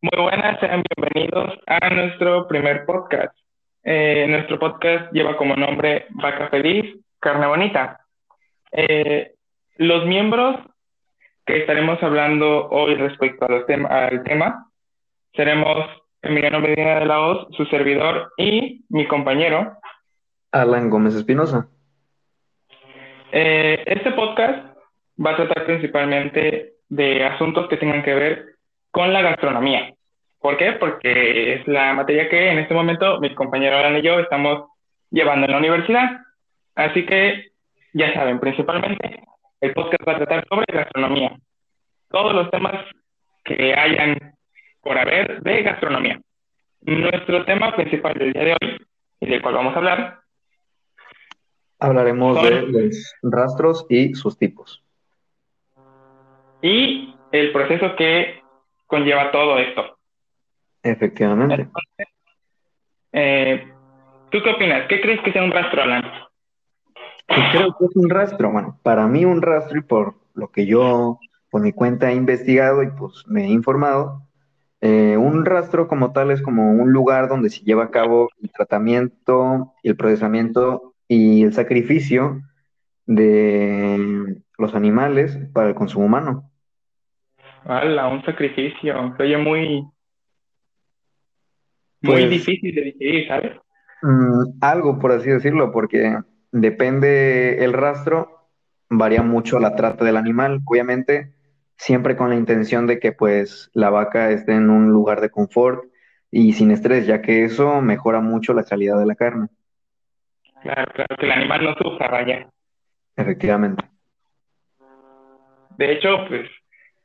Muy 0.00 0.22
buenas, 0.22 0.60
sean 0.60 0.84
bienvenidos 0.94 1.58
a 1.66 1.90
nuestro 1.90 2.46
primer 2.46 2.86
podcast. 2.86 3.36
Eh, 3.82 4.26
nuestro 4.28 4.56
podcast 4.56 5.12
lleva 5.12 5.36
como 5.36 5.56
nombre 5.56 6.06
Vaca 6.10 6.48
Feliz, 6.50 7.00
Carne 7.18 7.48
Bonita. 7.48 7.98
Eh, 8.70 9.32
los 9.76 10.06
miembros 10.06 10.60
que 11.44 11.58
estaremos 11.58 12.00
hablando 12.00 12.68
hoy 12.68 12.94
respecto 12.94 13.44
a 13.44 13.48
los 13.48 13.64
al 13.90 14.22
tema 14.22 14.70
seremos 15.32 15.90
Emiliano 16.22 16.60
Medina 16.60 17.00
de 17.00 17.06
la 17.06 17.20
Hoz, 17.20 17.48
su 17.56 17.64
servidor, 17.64 18.32
y 18.36 18.84
mi 18.90 19.04
compañero 19.08 19.78
Alan 20.52 20.90
Gómez 20.90 21.16
Espinosa. 21.16 21.68
Eh, 23.32 23.82
este 23.84 24.12
podcast 24.12 24.64
va 25.18 25.32
a 25.32 25.36
tratar 25.36 25.66
principalmente 25.66 26.74
de 26.88 27.24
asuntos 27.24 27.68
que 27.68 27.78
tengan 27.78 28.04
que 28.04 28.14
ver 28.14 28.58
con 28.90 29.12
la 29.12 29.22
gastronomía. 29.22 29.94
¿Por 30.40 30.56
qué? 30.56 30.72
Porque 30.72 31.54
es 31.54 31.66
la 31.66 31.94
materia 31.94 32.28
que 32.28 32.50
en 32.50 32.58
este 32.58 32.74
momento 32.74 33.20
mi 33.20 33.34
compañero 33.34 33.76
Alan 33.76 33.96
y 33.96 34.02
yo 34.02 34.20
estamos 34.20 34.68
llevando 35.10 35.46
en 35.46 35.52
la 35.52 35.58
universidad. 35.58 36.20
Así 36.74 37.04
que, 37.04 37.52
ya 37.92 38.14
saben, 38.14 38.38
principalmente 38.38 39.24
el 39.60 39.72
podcast 39.72 40.06
va 40.06 40.12
a 40.12 40.18
tratar 40.18 40.46
sobre 40.48 40.66
gastronomía. 40.72 41.36
Todos 42.08 42.32
los 42.32 42.50
temas 42.50 42.84
que 43.44 43.74
hayan 43.74 44.34
por 44.80 44.96
haber 44.96 45.42
de 45.42 45.62
gastronomía. 45.62 46.20
Nuestro 46.82 47.44
tema 47.44 47.74
principal 47.74 48.14
del 48.14 48.32
día 48.32 48.44
de 48.44 48.52
hoy, 48.52 48.86
y 49.20 49.26
del 49.26 49.42
cual 49.42 49.54
vamos 49.54 49.74
a 49.74 49.78
hablar, 49.78 50.18
Hablaremos 51.80 52.42
de 52.42 52.62
los 52.62 53.14
rastros 53.22 53.86
y 53.88 54.12
sus 54.14 54.36
tipos. 54.36 54.82
Y 56.60 57.14
el 57.30 57.52
proceso 57.52 57.94
que 57.94 58.42
conlleva 58.86 59.30
todo 59.30 59.58
esto. 59.58 59.97
Efectivamente. 60.82 61.68
Eh, 63.12 63.72
¿Tú 64.30 64.38
qué 64.42 64.50
opinas? 64.50 64.86
¿Qué 64.88 65.00
crees 65.00 65.20
que 65.22 65.32
sea 65.32 65.42
un 65.42 65.50
rastro, 65.50 65.82
Alan? 65.82 66.04
creo 67.52 67.76
que 67.78 67.84
es 67.84 67.96
un 67.96 68.10
rastro. 68.10 68.50
Bueno, 68.50 68.78
para 68.82 69.06
mí 69.06 69.24
un 69.24 69.42
rastro 69.42 69.78
y 69.78 69.82
por 69.82 70.14
lo 70.34 70.50
que 70.50 70.66
yo 70.66 71.18
por 71.50 71.62
mi 71.62 71.72
cuenta 71.72 72.10
he 72.10 72.14
investigado 72.14 72.82
y 72.82 72.90
pues 72.90 73.24
me 73.26 73.44
he 73.44 73.48
informado, 73.48 74.22
eh, 74.80 75.16
un 75.16 75.44
rastro 75.44 75.88
como 75.88 76.12
tal 76.12 76.30
es 76.30 76.42
como 76.42 76.70
un 76.70 76.92
lugar 76.92 77.28
donde 77.28 77.50
se 77.50 77.64
lleva 77.64 77.84
a 77.84 77.90
cabo 77.90 78.28
el 78.40 78.50
tratamiento 78.50 79.72
el 79.82 79.96
procesamiento 79.96 80.94
y 81.08 81.42
el 81.42 81.52
sacrificio 81.52 82.42
de 83.06 84.40
los 84.58 84.74
animales 84.74 85.38
para 85.52 85.68
el 85.68 85.74
consumo 85.74 86.06
humano. 86.06 86.50
¡Hala! 87.64 88.08
Un 88.08 88.22
sacrificio. 88.24 89.14
Se 89.16 89.22
oye 89.22 89.38
muy. 89.38 89.84
Muy 92.00 92.12
pues, 92.12 92.30
difícil 92.30 92.74
de 92.74 92.82
digerir, 92.82 93.28
¿sabes? 93.28 93.52
Mm, 94.02 94.58
algo, 94.60 94.98
por 94.98 95.12
así 95.12 95.28
decirlo, 95.28 95.72
porque 95.72 96.16
depende 96.52 97.64
el 97.64 97.72
rastro, 97.72 98.48
varía 98.88 99.22
mucho 99.22 99.58
la 99.58 99.74
trata 99.74 100.04
del 100.04 100.16
animal. 100.16 100.60
Obviamente, 100.64 101.32
siempre 101.76 102.16
con 102.16 102.30
la 102.30 102.36
intención 102.36 102.86
de 102.86 102.98
que 102.98 103.12
pues 103.12 103.70
la 103.74 103.90
vaca 103.90 104.30
esté 104.30 104.52
en 104.52 104.70
un 104.70 104.90
lugar 104.90 105.20
de 105.20 105.30
confort 105.30 105.84
y 106.30 106.52
sin 106.52 106.70
estrés, 106.70 107.06
ya 107.06 107.22
que 107.22 107.44
eso 107.44 107.80
mejora 107.80 108.20
mucho 108.20 108.52
la 108.52 108.64
calidad 108.64 108.98
de 108.98 109.06
la 109.06 109.14
carne. 109.14 109.48
Claro, 110.62 110.92
claro, 110.92 111.16
que 111.18 111.26
el 111.26 111.32
animal 111.32 111.64
no 111.64 111.74
sufra, 111.74 112.08
vaya. 112.08 112.48
Efectivamente. 113.16 113.84
De 115.76 115.92
hecho, 115.92 116.08
pues 116.28 116.48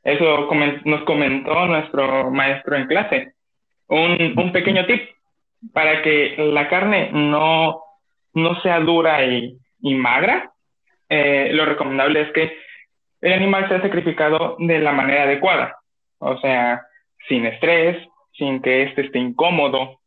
eso 0.02 0.48
nos 0.84 1.04
comentó 1.04 1.66
nuestro 1.66 2.30
maestro 2.30 2.76
en 2.76 2.86
clase. 2.86 3.34
Un, 3.88 4.34
un 4.36 4.52
pequeño 4.52 4.86
tip 4.86 5.10
para 5.72 6.02
que 6.02 6.34
la 6.38 6.68
carne 6.68 7.10
no, 7.12 7.82
no 8.34 8.60
sea 8.60 8.80
dura 8.80 9.24
y, 9.24 9.58
y 9.80 9.94
magra. 9.94 10.52
Eh, 11.08 11.50
lo 11.52 11.64
recomendable 11.64 12.22
es 12.22 12.32
que 12.32 12.56
el 13.20 13.32
animal 13.32 13.68
sea 13.68 13.80
sacrificado 13.80 14.56
de 14.58 14.78
la 14.80 14.92
manera 14.92 15.24
adecuada. 15.24 15.76
O 16.18 16.38
sea, 16.38 16.82
sin 17.28 17.46
estrés, 17.46 18.06
sin 18.32 18.60
que 18.60 18.84
éste 18.84 19.02
esté 19.02 19.18
incómodo. 19.18 20.00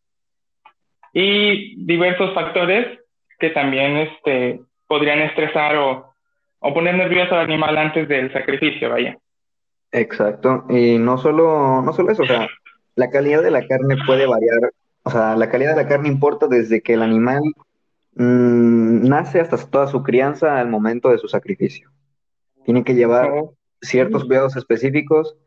Y 1.13 1.83
diversos 1.85 2.33
factores 2.33 2.99
que 3.39 3.49
también 3.51 3.97
este, 3.97 4.59
podrían 4.87 5.19
estresar 5.19 5.75
o, 5.77 6.11
o 6.59 6.73
poner 6.73 6.95
nervioso 6.95 7.35
al 7.35 7.45
animal 7.45 7.77
antes 7.77 8.07
del 8.07 8.31
sacrificio, 8.33 8.89
vaya. 8.89 9.17
Exacto, 9.91 10.65
y 10.69 10.97
no 10.97 11.17
solo, 11.17 11.81
no 11.81 11.93
solo 11.93 12.11
eso, 12.11 12.23
o 12.23 12.25
sea, 12.25 12.47
la 12.97 13.11
calidad 13.11 13.43
de 13.43 13.51
la 13.51 13.65
carne 13.65 13.95
puede 14.05 14.25
variar, 14.25 14.71
o 15.03 15.11
sea, 15.11 15.35
la 15.35 15.49
calidad 15.49 15.75
de 15.75 15.83
la 15.83 15.87
carne 15.87 16.09
importa 16.09 16.47
desde 16.47 16.81
que 16.81 16.95
el 16.95 17.03
animal 17.03 17.41
mmm, 18.15 19.07
nace 19.07 19.39
hasta 19.39 19.57
toda 19.57 19.87
su 19.87 20.01
crianza 20.01 20.59
al 20.59 20.67
momento 20.67 21.09
de 21.09 21.19
su 21.19 21.27
sacrificio. 21.27 21.91
Tiene 22.65 22.83
que 22.83 22.95
llevar 22.95 23.31
ciertos 23.81 24.25
cuidados 24.25 24.57
específicos 24.57 25.37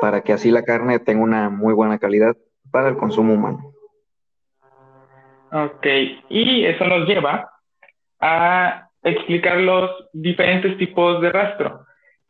para 0.00 0.22
que 0.22 0.32
así 0.32 0.52
la 0.52 0.62
carne 0.62 1.00
tenga 1.00 1.22
una 1.22 1.50
muy 1.50 1.74
buena 1.74 1.98
calidad 1.98 2.36
para 2.70 2.88
el 2.88 2.96
consumo 2.96 3.34
humano. 3.34 3.72
Ok, 5.50 5.86
y 6.28 6.64
eso 6.64 6.84
nos 6.84 7.08
lleva 7.08 7.50
a 8.20 8.88
explicar 9.02 9.58
los 9.58 9.90
diferentes 10.12 10.78
tipos 10.78 11.20
de 11.20 11.30
rastro. 11.30 11.86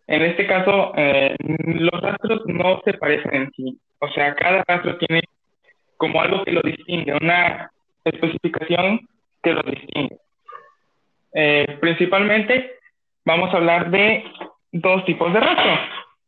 En 0.07 0.23
este 0.23 0.47
caso, 0.47 0.93
eh, 0.97 1.37
los 1.39 2.01
rastros 2.01 2.43
no 2.47 2.81
se 2.85 2.95
parecen 2.95 3.35
en 3.35 3.53
sí. 3.53 3.79
O 4.05 4.09
sea, 4.13 4.35
cada 4.35 4.63
rastro 4.67 4.97
tiene 4.99 5.23
como 5.97 6.21
algo 6.21 6.45
que 6.45 6.53
lo 6.53 6.61
distingue, 6.63 7.15
una 7.15 7.71
especificación 8.05 9.01
que 9.43 9.53
lo 9.53 9.63
distingue. 9.63 10.19
Eh, 11.33 11.79
principalmente, 11.81 12.79
vamos 13.25 13.53
a 13.53 13.57
hablar 13.57 13.91
de 13.91 14.25
dos 14.73 15.05
tipos 15.07 15.33
de 15.33 15.41
rastro. 15.41 15.73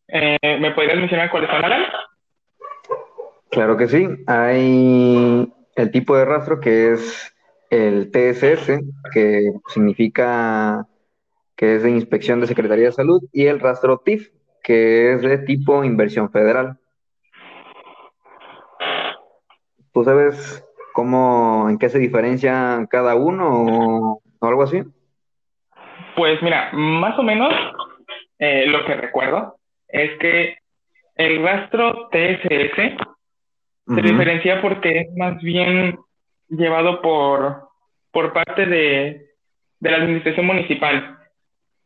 Eh, 0.08 0.58
¿Me 0.60 0.70
podrías 0.70 0.96
mencionar 0.96 1.30
cuáles 1.30 1.50
son, 1.50 1.64
Alan? 1.64 1.84
Claro 3.50 3.76
que 3.76 3.88
sí. 3.88 4.06
Hay 4.26 5.52
el 5.76 5.90
tipo 5.90 6.16
de 6.16 6.24
rastro 6.24 6.60
que 6.60 6.92
es 6.92 7.34
el 7.70 8.10
TSS, 8.10 8.80
que 9.12 9.52
significa 9.68 10.86
que 11.56 11.76
es 11.76 11.82
de 11.82 11.90
Inspección 11.90 12.40
de 12.40 12.46
Secretaría 12.46 12.86
de 12.86 12.92
Salud, 12.92 13.22
y 13.32 13.46
el 13.46 13.60
rastro 13.60 13.98
TIF, 13.98 14.30
que 14.62 15.12
es 15.12 15.22
de 15.22 15.38
tipo 15.38 15.84
Inversión 15.84 16.30
Federal. 16.30 16.78
¿Tú 19.96 20.04
sabes 20.04 20.62
cómo, 20.92 21.70
en 21.70 21.78
qué 21.78 21.88
se 21.88 21.98
diferencia 21.98 22.86
cada 22.90 23.14
uno 23.14 23.48
o, 23.48 24.22
algo 24.42 24.62
así? 24.62 24.82
Pues 26.14 26.42
mira, 26.42 26.68
más 26.74 27.18
o 27.18 27.22
menos 27.22 27.50
eh, 28.38 28.66
lo 28.66 28.84
que 28.84 28.94
recuerdo 28.94 29.56
es 29.88 30.18
que 30.18 30.58
el 31.14 31.42
rastro 31.42 32.10
TSS 32.10 32.94
se 33.86 34.02
diferencia 34.02 34.60
porque 34.60 34.98
es 35.00 35.16
más 35.16 35.40
bien 35.40 35.98
llevado 36.50 37.00
por, 37.00 37.70
por 38.12 38.34
parte 38.34 38.66
de, 38.66 39.30
de 39.80 39.90
la 39.90 39.96
administración 39.96 40.44
municipal. 40.44 41.20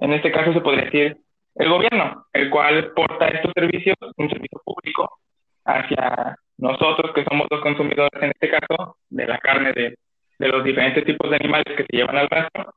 En 0.01 0.15
este 0.15 0.33
caso 0.33 0.53
se 0.53 0.61
podría 0.61 0.87
decir 0.87 1.17
el 1.55 1.69
gobierno, 1.69 2.27
el 2.33 2.51
cual 2.51 2.91
porta 2.93 3.29
estos 3.29 3.53
servicios, 3.55 3.95
un 4.17 4.29
servicio 4.29 4.61
público, 4.65 5.21
hacia 5.65 6.37
nosotros 6.61 7.13
que 7.15 7.25
somos 7.25 7.47
los 7.51 7.61
consumidores, 7.61 8.23
en 8.23 8.31
este 8.31 8.51
caso, 8.51 8.97
de 9.09 9.27
la 9.27 9.39
carne 9.39 9.73
de, 9.73 9.97
de 10.39 10.49
los 10.49 10.63
diferentes 10.63 11.05
tipos 11.05 11.31
de 11.31 11.37
animales 11.37 11.67
que 11.77 11.85
se 11.85 11.97
llevan 11.97 12.17
al 12.17 12.29
rastro, 12.29 12.75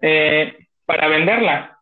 eh, 0.00 0.66
para 0.86 1.08
venderla. 1.08 1.78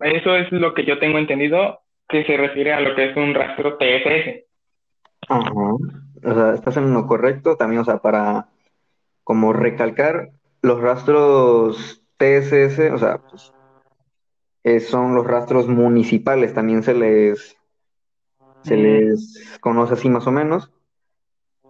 Eso 0.00 0.36
es 0.36 0.50
lo 0.52 0.74
que 0.74 0.84
yo 0.84 0.98
tengo 0.98 1.18
entendido 1.18 1.80
que 2.08 2.24
se 2.24 2.36
refiere 2.36 2.72
a 2.72 2.80
lo 2.80 2.94
que 2.94 3.10
es 3.10 3.16
un 3.16 3.34
rastro 3.34 3.76
TSS. 3.76 4.44
Ajá. 5.28 5.50
O 5.50 6.34
sea, 6.34 6.54
estás 6.54 6.76
en 6.76 6.92
lo 6.92 7.06
correcto 7.06 7.56
también, 7.56 7.80
o 7.80 7.84
sea, 7.84 7.98
para 7.98 8.46
como 9.24 9.52
recalcar 9.52 10.30
los 10.62 10.80
rastros 10.80 12.02
TSS, 12.16 12.92
o 12.92 12.98
sea, 12.98 13.18
pues, 13.18 13.52
eh, 14.64 14.80
son 14.80 15.14
los 15.14 15.26
rastros 15.26 15.68
municipales, 15.68 16.54
también 16.54 16.82
se 16.82 16.94
les 16.94 17.55
se 18.66 18.76
les 18.76 19.58
conoce 19.60 19.94
así 19.94 20.08
más 20.08 20.26
o 20.26 20.32
menos. 20.32 20.72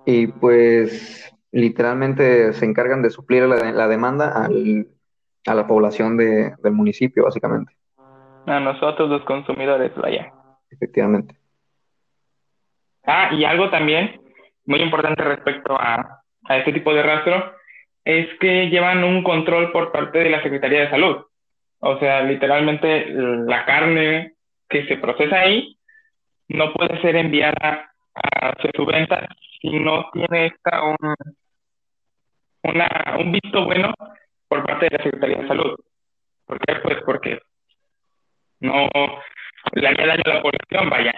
Y 0.07 0.29
pues 0.29 1.33
literalmente 1.53 2.53
se 2.53 2.65
encargan 2.65 3.03
de 3.03 3.11
suplir 3.11 3.43
la, 3.45 3.89
demanda 3.89 4.45
al, 4.45 4.87
a 5.47 5.55
la 5.55 5.67
población 5.67 6.17
de, 6.17 6.55
del 6.63 6.73
municipio, 6.73 7.25
básicamente. 7.25 7.75
A 8.47 8.61
nosotros 8.61 9.11
los 9.11 9.25
consumidores, 9.25 9.95
vaya. 9.97 10.33
Efectivamente. 10.71 11.37
Ah, 13.05 13.31
y 13.33 13.45
algo 13.45 13.71
también 13.71 14.21
muy 14.65 14.81
importante 14.81 15.23
respecto 15.23 15.75
a, 15.79 16.23
a 16.45 16.57
este 16.59 16.73
tipo 16.73 16.93
de 16.95 17.03
rastro 17.03 17.53
es 18.05 18.27
que 18.39 18.69
llevan 18.69 19.05
un 19.05 19.23
control 19.23 19.73
por 19.73 19.93
parte 19.93 20.19
de 20.21 20.31
la 20.31 20.43
Secretaría 20.43 20.83
de 20.83 20.91
Salud. 20.91 21.17
O 21.81 21.99
sea, 21.99 22.23
literalmente 22.23 23.07
la 23.11 23.65
carne 23.65 24.35
que 24.69 24.87
se 24.87 24.97
procesa 24.97 25.41
ahí 25.41 25.77
no 26.49 26.73
puede 26.73 27.01
ser 27.01 27.17
enviada 27.17 27.91
hacia 28.15 28.71
su 28.75 28.87
venta 28.87 29.29
si 29.61 29.79
no 29.79 30.11
tiene 30.13 30.47
esta 30.47 30.83
un, 30.83 30.97
una, 32.63 32.89
un 33.19 33.33
visto 33.33 33.65
bueno 33.65 33.93
por 34.49 34.65
parte 34.65 34.87
de 34.87 34.97
la 34.97 35.05
Secretaría 35.05 35.39
de 35.39 35.49
Salud. 35.49 35.77
¿Por 36.47 36.59
qué? 36.61 36.75
Pues 36.83 36.97
porque 37.05 37.39
no 38.61 38.89
le 39.73 39.89
haría 39.89 40.07
daño 40.07 40.23
a 40.25 40.35
la 40.35 40.43
población, 40.43 40.91
vaya. 40.91 41.13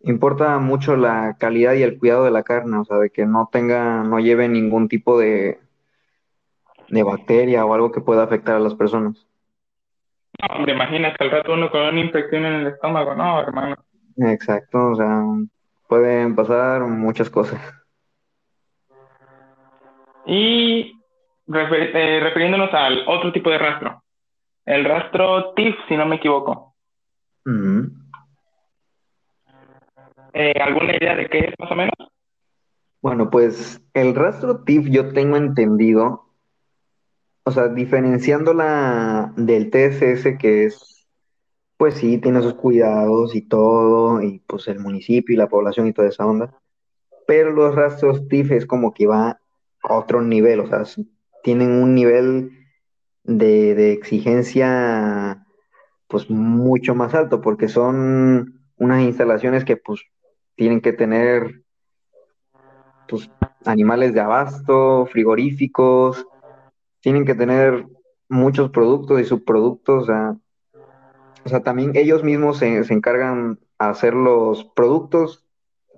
Importa 0.00 0.58
mucho 0.58 0.96
la 0.96 1.36
calidad 1.38 1.74
y 1.74 1.82
el 1.82 1.98
cuidado 1.98 2.24
de 2.24 2.30
la 2.30 2.44
carne, 2.44 2.78
o 2.78 2.84
sea, 2.84 2.98
de 2.98 3.10
que 3.10 3.26
no 3.26 3.48
tenga, 3.50 4.04
no 4.04 4.20
lleve 4.20 4.48
ningún 4.48 4.88
tipo 4.88 5.18
de, 5.18 5.58
de 6.88 7.02
bacteria 7.02 7.64
o 7.64 7.74
algo 7.74 7.90
que 7.90 8.00
pueda 8.00 8.22
afectar 8.22 8.54
a 8.54 8.60
las 8.60 8.74
personas. 8.74 9.26
No, 10.40 10.54
hombre, 10.54 10.72
imagínate 10.72 11.24
al 11.24 11.30
rato 11.32 11.52
uno 11.52 11.68
con 11.70 11.80
una 11.80 12.00
infección 12.00 12.44
en 12.46 12.54
el 12.54 12.66
estómago, 12.68 13.14
no, 13.16 13.40
hermano. 13.40 13.76
Exacto, 14.18 14.90
o 14.90 14.94
sea, 14.96 15.22
pueden 15.88 16.34
pasar 16.34 16.82
muchas 16.82 17.30
cosas. 17.30 17.60
Y 20.26 20.92
eh, 21.54 22.20
refiriéndonos 22.22 22.72
al 22.74 23.04
otro 23.06 23.32
tipo 23.32 23.48
de 23.50 23.58
rastro, 23.58 24.02
el 24.66 24.84
rastro 24.84 25.54
TIF, 25.54 25.74
si 25.88 25.96
no 25.96 26.04
me 26.04 26.16
equivoco. 26.16 26.74
Eh, 30.34 30.52
¿Alguna 30.60 30.96
idea 30.96 31.16
de 31.16 31.28
qué 31.28 31.38
es 31.38 31.54
más 31.58 31.70
o 31.70 31.74
menos? 31.74 31.94
Bueno, 33.00 33.30
pues 33.30 33.80
el 33.94 34.14
rastro 34.14 34.64
TIF 34.64 34.88
yo 34.90 35.12
tengo 35.12 35.36
entendido, 35.36 36.26
o 37.44 37.50
sea, 37.50 37.68
diferenciándola 37.68 39.32
del 39.36 39.70
TSS 39.70 40.36
que 40.36 40.64
es, 40.66 40.97
pues 41.78 41.94
sí, 41.94 42.18
tiene 42.18 42.42
sus 42.42 42.54
cuidados 42.54 43.34
y 43.34 43.42
todo, 43.42 44.20
y 44.22 44.40
pues 44.46 44.68
el 44.68 44.80
municipio 44.80 45.34
y 45.34 45.38
la 45.38 45.48
población 45.48 45.86
y 45.86 45.94
toda 45.94 46.08
esa 46.08 46.26
onda, 46.26 46.52
pero 47.26 47.52
los 47.52 47.74
rastros 47.74 48.28
TIF 48.28 48.52
es 48.52 48.66
como 48.66 48.92
que 48.92 49.06
va 49.06 49.40
a 49.82 49.94
otro 49.94 50.20
nivel, 50.20 50.60
o 50.60 50.66
sea, 50.66 50.82
tienen 51.42 51.70
un 51.70 51.94
nivel 51.94 52.50
de, 53.24 53.74
de 53.74 53.92
exigencia 53.92 55.46
pues 56.08 56.28
mucho 56.30 56.94
más 56.94 57.14
alto, 57.14 57.40
porque 57.40 57.68
son 57.68 58.60
unas 58.76 59.02
instalaciones 59.02 59.64
que 59.64 59.76
pues 59.76 60.02
tienen 60.56 60.80
que 60.80 60.92
tener 60.92 61.62
pues, 63.08 63.30
animales 63.64 64.14
de 64.14 64.20
abasto, 64.20 65.06
frigoríficos, 65.06 66.26
tienen 67.00 67.24
que 67.24 67.34
tener 67.34 67.86
muchos 68.28 68.70
productos 68.70 69.20
y 69.20 69.24
subproductos. 69.24 70.02
O 70.02 70.06
sea, 70.06 70.36
también 71.62 71.92
ellos 71.94 72.22
mismos 72.22 72.58
se, 72.58 72.78
encargan 72.92 73.58
a 73.78 73.90
hacer 73.90 74.14
los 74.14 74.64
productos, 74.64 75.46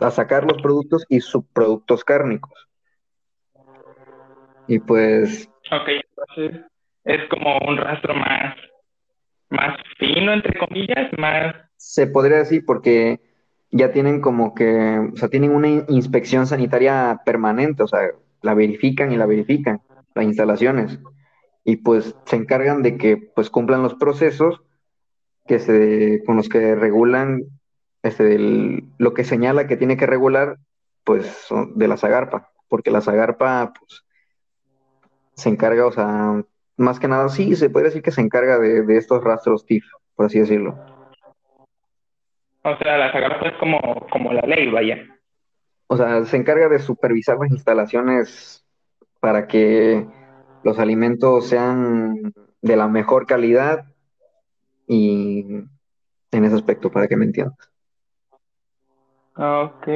a 0.00 0.11
sacar 0.11 0.44
los 0.44 0.61
productos 0.62 1.05
y 1.08 1.20
subproductos 1.20 2.05
cárnicos. 2.05 2.69
Y 4.67 4.79
pues... 4.79 5.49
Ok, 5.73 5.88
entonces 5.88 6.64
es 7.05 7.29
como 7.29 7.58
un 7.69 7.76
rastro 7.76 8.14
más, 8.14 8.56
más 9.50 9.76
fino, 9.99 10.32
entre 10.32 10.58
comillas, 10.58 11.11
más... 11.19 11.55
Se 11.76 12.06
podría 12.06 12.38
decir 12.38 12.64
porque 12.67 13.20
ya 13.70 13.93
tienen 13.93 14.20
como 14.20 14.55
que, 14.55 15.11
o 15.12 15.17
sea, 15.17 15.29
tienen 15.29 15.52
una 15.52 15.69
inspección 15.88 16.47
sanitaria 16.47 17.20
permanente, 17.25 17.82
o 17.82 17.88
sea, 17.88 18.00
la 18.43 18.55
verifican 18.55 19.12
y 19.12 19.17
la 19.17 19.26
verifican, 19.26 19.81
las 20.14 20.25
instalaciones, 20.25 20.99
y 21.64 21.76
pues 21.76 22.17
se 22.25 22.37
encargan 22.37 22.82
de 22.82 22.97
que 22.97 23.17
pues 23.17 23.50
cumplan 23.50 23.82
los 23.82 23.94
procesos 23.94 24.62
que 25.50 25.58
se, 25.58 26.23
con 26.25 26.37
los 26.37 26.49
que 26.49 26.76
regulan 26.76 27.43
este, 28.05 28.38
lo 28.99 29.14
que 29.14 29.25
señala 29.25 29.67
que 29.67 29.76
tiene 29.76 29.97
que 29.97 30.06
regular, 30.06 30.58
pues 31.02 31.49
de 31.75 31.88
la 31.88 31.97
Zagarpa, 31.97 32.52
porque 32.69 32.93
la 32.93 33.00
Zagarpa 33.00 33.73
pues, 33.76 34.05
se 35.35 35.49
encarga, 35.49 35.87
o 35.87 35.91
sea, 35.91 36.41
más 36.76 37.00
que 37.00 37.08
nada, 37.08 37.29
sí, 37.31 37.56
se 37.56 37.69
puede 37.69 37.87
decir 37.87 38.00
que 38.00 38.12
se 38.12 38.20
encarga 38.20 38.61
de, 38.61 38.82
de 38.82 38.97
estos 38.97 39.25
rastros 39.25 39.67
TIF, 39.67 39.85
por 40.14 40.26
así 40.26 40.38
decirlo. 40.38 40.79
O 42.62 42.76
sea, 42.76 42.97
la 42.97 43.11
Zagarpa 43.11 43.49
es 43.49 43.58
como, 43.58 44.06
como 44.08 44.32
la 44.32 44.43
ley, 44.43 44.70
vaya. 44.70 45.05
O 45.88 45.97
sea, 45.97 46.25
se 46.26 46.37
encarga 46.37 46.69
de 46.69 46.79
supervisar 46.79 47.38
las 47.41 47.50
instalaciones 47.50 48.64
para 49.19 49.49
que 49.49 50.06
los 50.62 50.79
alimentos 50.79 51.49
sean 51.49 52.32
de 52.62 52.76
la 52.76 52.87
mejor 52.87 53.26
calidad 53.26 53.89
y 54.92 55.44
en 56.32 56.44
ese 56.44 56.56
aspecto, 56.56 56.90
para 56.90 57.06
que 57.06 57.16
me 57.16 57.25
entiendas. 57.25 57.56
Ok. 59.37 59.87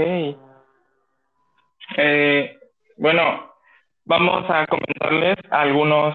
Eh, 1.97 2.57
bueno, 2.97 3.55
vamos 4.05 4.45
a 4.49 4.65
comentarles 4.69 5.37
algunos 5.51 6.15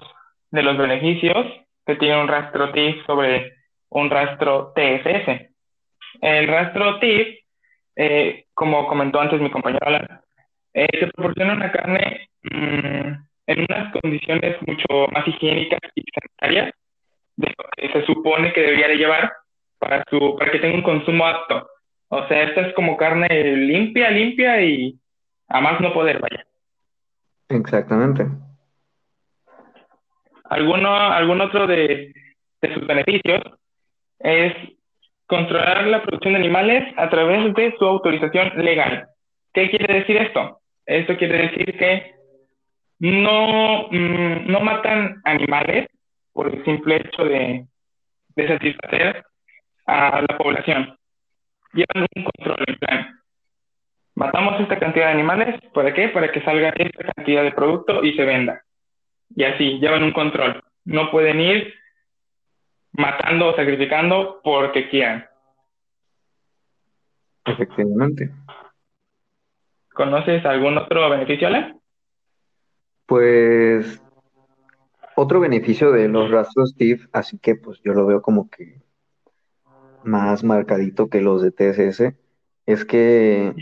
de 0.50 0.62
los 0.62 0.78
beneficios 0.78 1.46
que 1.84 1.96
tiene 1.96 2.22
un 2.22 2.28
rastro 2.28 2.72
TIF 2.72 3.04
sobre 3.04 3.52
un 3.90 4.08
rastro 4.08 4.72
TSS. 4.74 5.50
El 6.22 6.48
rastro 6.48 6.98
TIF, 7.00 7.38
eh, 7.96 8.46
como 8.54 8.88
comentó 8.88 9.20
antes 9.20 9.42
mi 9.42 9.50
compañero 9.50 9.86
Alan, 9.86 10.22
eh, 10.72 10.88
se 10.98 11.06
proporciona 11.08 11.52
una 11.52 11.70
carne 11.70 12.30
mm, 12.44 13.12
en 13.46 13.66
unas 13.68 13.92
condiciones 14.00 14.56
mucho 14.66 15.06
más 15.12 15.28
higiénicas 15.28 15.80
y 15.94 16.02
sanitarias 16.14 16.79
de 17.40 17.54
lo 17.56 17.64
que 17.76 17.92
se 17.92 18.06
supone 18.06 18.52
que 18.52 18.60
debería 18.60 18.88
de 18.88 18.96
llevar 18.96 19.32
para, 19.78 20.04
su, 20.08 20.36
para 20.38 20.50
que 20.50 20.58
tenga 20.58 20.76
un 20.76 20.82
consumo 20.82 21.26
apto. 21.26 21.68
O 22.08 22.26
sea, 22.28 22.42
esta 22.44 22.62
es 22.62 22.74
como 22.74 22.96
carne 22.96 23.28
limpia, 23.56 24.10
limpia 24.10 24.62
y 24.62 24.98
a 25.48 25.60
más 25.60 25.80
no 25.80 25.92
poder, 25.92 26.20
vaya. 26.20 26.44
Exactamente. 27.48 28.26
¿Alguno, 30.44 30.94
algún 30.94 31.40
otro 31.40 31.66
de, 31.66 32.12
de 32.60 32.74
sus 32.74 32.86
beneficios 32.86 33.40
es 34.18 34.54
controlar 35.30 35.86
la 35.86 36.02
producción 36.02 36.34
de 36.34 36.40
animales 36.40 36.92
a 36.96 37.08
través 37.08 37.54
de 37.54 37.74
su 37.78 37.84
autorización 37.86 38.52
legal. 38.56 39.08
¿Qué 39.54 39.70
quiere 39.70 40.00
decir 40.00 40.16
esto? 40.16 40.60
Esto 40.84 41.16
quiere 41.16 41.48
decir 41.48 41.78
que 41.78 42.14
no, 42.98 43.86
mm, 43.90 44.50
no 44.50 44.60
matan 44.60 45.20
animales 45.24 45.86
por 46.32 46.48
el 46.48 46.64
simple 46.64 46.96
hecho 46.96 47.24
de, 47.24 47.66
de 48.36 48.48
satisfacer 48.48 49.24
a 49.86 50.22
la 50.22 50.38
población. 50.38 50.96
Llevan 51.72 52.06
un 52.16 52.24
control 52.24 52.64
en 52.66 52.76
plan. 52.76 53.20
Matamos 54.14 54.60
esta 54.60 54.78
cantidad 54.78 55.06
de 55.06 55.12
animales, 55.12 55.60
¿para 55.72 55.94
qué? 55.94 56.08
Para 56.08 56.30
que 56.30 56.42
salga 56.42 56.70
esta 56.70 57.12
cantidad 57.14 57.42
de 57.42 57.52
producto 57.52 58.04
y 58.04 58.14
se 58.14 58.24
venda. 58.24 58.62
Y 59.34 59.44
así, 59.44 59.78
llevan 59.78 60.02
un 60.02 60.12
control. 60.12 60.62
No 60.84 61.10
pueden 61.10 61.40
ir 61.40 61.74
matando 62.92 63.48
o 63.48 63.56
sacrificando 63.56 64.40
porque 64.42 64.88
quieran. 64.88 65.26
Efectivamente. 67.44 68.30
¿Conoces 69.92 70.44
algún 70.44 70.78
otro 70.78 71.08
beneficio, 71.10 71.48
Ale? 71.48 71.74
Pues 73.06 74.02
otro 75.20 75.40
beneficio 75.40 75.92
de 75.92 76.08
los 76.08 76.30
rastros 76.30 76.74
TIF, 76.76 77.06
así 77.12 77.38
que 77.38 77.54
pues 77.54 77.80
yo 77.84 77.92
lo 77.92 78.06
veo 78.06 78.22
como 78.22 78.48
que 78.48 78.82
más 80.02 80.42
marcadito 80.44 81.08
que 81.08 81.20
los 81.20 81.42
de 81.42 81.52
TSS, 81.52 82.16
es 82.66 82.84
que 82.84 83.54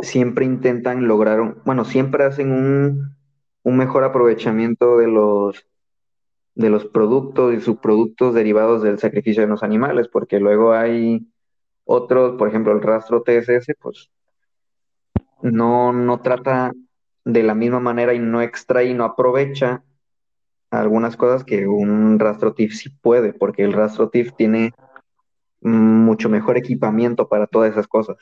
siempre 0.00 0.44
intentan 0.44 1.06
lograr, 1.06 1.56
bueno, 1.64 1.84
siempre 1.84 2.24
hacen 2.24 2.52
un, 2.52 3.16
un 3.62 3.76
mejor 3.76 4.04
aprovechamiento 4.04 4.96
de 4.98 5.08
los 5.08 5.66
de 6.54 6.70
los 6.70 6.86
productos 6.86 7.54
y 7.54 7.60
subproductos 7.60 8.34
derivados 8.34 8.82
del 8.82 8.98
sacrificio 8.98 9.42
de 9.42 9.48
los 9.48 9.62
animales, 9.62 10.08
porque 10.08 10.40
luego 10.40 10.72
hay 10.72 11.28
otros, 11.84 12.36
por 12.36 12.48
ejemplo, 12.48 12.72
el 12.72 12.82
rastro 12.82 13.22
TSS, 13.22 13.74
pues 13.78 14.10
no, 15.40 15.92
no 15.92 16.20
trata 16.20 16.72
de 17.24 17.42
la 17.44 17.54
misma 17.54 17.78
manera 17.78 18.12
y 18.12 18.18
no 18.18 18.42
extrae 18.42 18.86
y 18.86 18.94
no 18.94 19.04
aprovecha 19.04 19.84
algunas 20.70 21.16
cosas 21.16 21.44
que 21.44 21.66
un 21.66 22.18
rastro 22.18 22.54
TIF 22.54 22.74
sí 22.74 22.90
puede, 22.90 23.32
porque 23.32 23.64
el 23.64 23.72
rastro 23.72 24.10
TIF 24.10 24.32
tiene 24.34 24.72
mucho 25.60 26.28
mejor 26.28 26.56
equipamiento 26.56 27.28
para 27.28 27.46
todas 27.46 27.72
esas 27.72 27.86
cosas. 27.88 28.16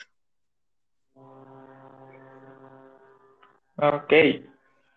Ok. 3.76 4.12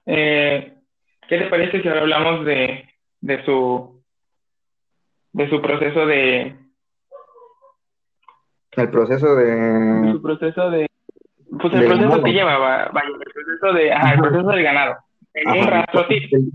Eh, 0.06 0.78
¿Qué 1.28 1.38
te 1.38 1.48
parece 1.48 1.82
si 1.82 1.88
ahora 1.88 2.02
hablamos 2.02 2.46
de 2.46 2.90
de 3.22 3.44
su, 3.44 4.02
de 5.34 5.50
su 5.50 5.62
proceso 5.62 6.06
de... 6.06 6.56
El 8.72 8.90
proceso 8.92 9.36
de... 9.36 10.12
su 10.12 10.22
proceso 10.22 10.70
de... 10.70 10.88
Pues 11.60 11.74
el 11.74 11.86
proceso 11.86 12.24
que 12.24 12.32
lleva, 12.32 12.58
vaya, 12.58 13.08
el 13.08 13.34
proceso 13.34 13.74
de, 13.74 13.92
ajá, 13.92 14.14
el 14.14 14.20
proceso 14.20 14.48
del 14.50 14.64
ganado. 14.64 14.98
Un 15.34 15.68
rastro 15.68 16.06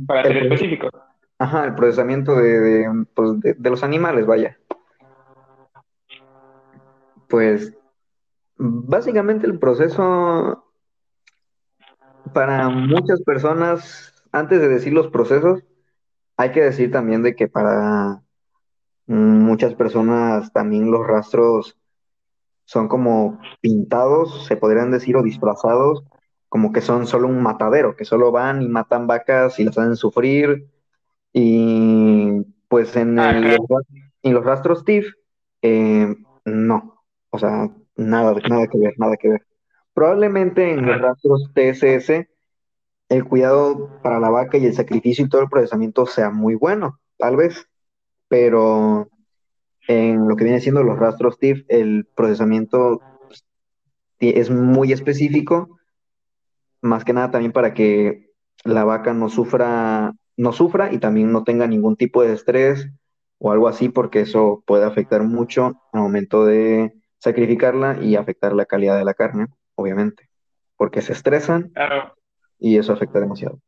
para 0.06 0.22
ser 0.24 0.36
específico. 0.38 0.90
Ajá, 1.38 1.64
el 1.64 1.74
procesamiento 1.74 2.36
de, 2.36 2.60
de, 2.60 3.06
pues 3.14 3.40
de, 3.40 3.54
de 3.54 3.70
los 3.70 3.82
animales, 3.82 4.26
vaya. 4.26 4.58
Pues 7.28 7.74
Básicamente 8.56 9.46
el 9.46 9.58
proceso 9.58 10.64
para 12.32 12.68
muchas 12.68 13.20
personas, 13.22 14.14
antes 14.32 14.60
de 14.60 14.68
decir 14.68 14.92
los 14.92 15.08
procesos, 15.08 15.64
hay 16.36 16.52
que 16.52 16.62
decir 16.62 16.90
también 16.90 17.22
de 17.22 17.34
que 17.34 17.48
para 17.48 18.22
muchas 19.06 19.74
personas 19.74 20.52
también 20.52 20.90
los 20.90 21.06
rastros 21.06 21.76
son 22.64 22.88
como 22.88 23.40
pintados, 23.60 24.46
se 24.46 24.56
podrían 24.56 24.90
decir, 24.90 25.16
o 25.16 25.22
disfrazados, 25.22 26.04
como 26.54 26.70
que 26.72 26.80
son 26.82 27.08
solo 27.08 27.26
un 27.26 27.42
matadero, 27.42 27.96
que 27.96 28.04
solo 28.04 28.30
van 28.30 28.62
y 28.62 28.68
matan 28.68 29.08
vacas 29.08 29.58
y 29.58 29.64
las 29.64 29.76
hacen 29.76 29.96
sufrir. 29.96 30.68
Y 31.32 32.42
pues 32.68 32.94
en, 32.94 33.18
el- 33.18 33.58
en 34.22 34.34
los 34.34 34.44
rastros 34.44 34.84
TIF, 34.84 35.04
eh, 35.62 36.14
no, 36.44 37.02
o 37.30 37.38
sea, 37.40 37.68
nada, 37.96 38.36
nada 38.48 38.68
que 38.68 38.78
ver, 38.78 38.94
nada 38.98 39.16
que 39.16 39.30
ver. 39.30 39.42
Probablemente 39.94 40.70
en 40.70 40.86
los 40.86 41.00
rastros 41.00 41.50
TSS 41.52 42.28
el 43.08 43.24
cuidado 43.24 43.90
para 44.00 44.20
la 44.20 44.30
vaca 44.30 44.56
y 44.56 44.66
el 44.66 44.74
sacrificio 44.74 45.24
y 45.24 45.28
todo 45.28 45.42
el 45.42 45.48
procesamiento 45.48 46.06
sea 46.06 46.30
muy 46.30 46.54
bueno, 46.54 47.00
tal 47.18 47.34
vez, 47.34 47.66
pero 48.28 49.08
en 49.88 50.28
lo 50.28 50.36
que 50.36 50.44
viene 50.44 50.60
siendo 50.60 50.84
los 50.84 51.00
rastros 51.00 51.36
TIF, 51.40 51.64
el 51.66 52.06
procesamiento 52.14 53.02
pues, 53.26 53.44
es 54.20 54.50
muy 54.50 54.92
específico, 54.92 55.80
más 56.84 57.04
que 57.04 57.12
nada 57.12 57.30
también 57.30 57.52
para 57.52 57.74
que 57.74 58.30
la 58.64 58.84
vaca 58.84 59.12
no 59.14 59.28
sufra, 59.28 60.12
no 60.36 60.52
sufra 60.52 60.92
y 60.92 60.98
también 60.98 61.32
no 61.32 61.42
tenga 61.44 61.66
ningún 61.66 61.96
tipo 61.96 62.22
de 62.22 62.32
estrés 62.32 62.88
o 63.38 63.52
algo 63.52 63.68
así, 63.68 63.88
porque 63.88 64.20
eso 64.20 64.62
puede 64.66 64.84
afectar 64.84 65.22
mucho 65.22 65.72
al 65.92 66.00
momento 66.00 66.44
de 66.46 66.92
sacrificarla 67.18 67.98
y 68.00 68.16
afectar 68.16 68.52
la 68.52 68.66
calidad 68.66 68.96
de 68.98 69.04
la 69.04 69.14
carne, 69.14 69.46
obviamente, 69.74 70.28
porque 70.76 71.00
se 71.02 71.12
estresan 71.12 71.70
Claro, 71.70 72.14
y 72.58 72.76
eso 72.78 72.92
afecta 72.92 73.18
demasiado. 73.20 73.58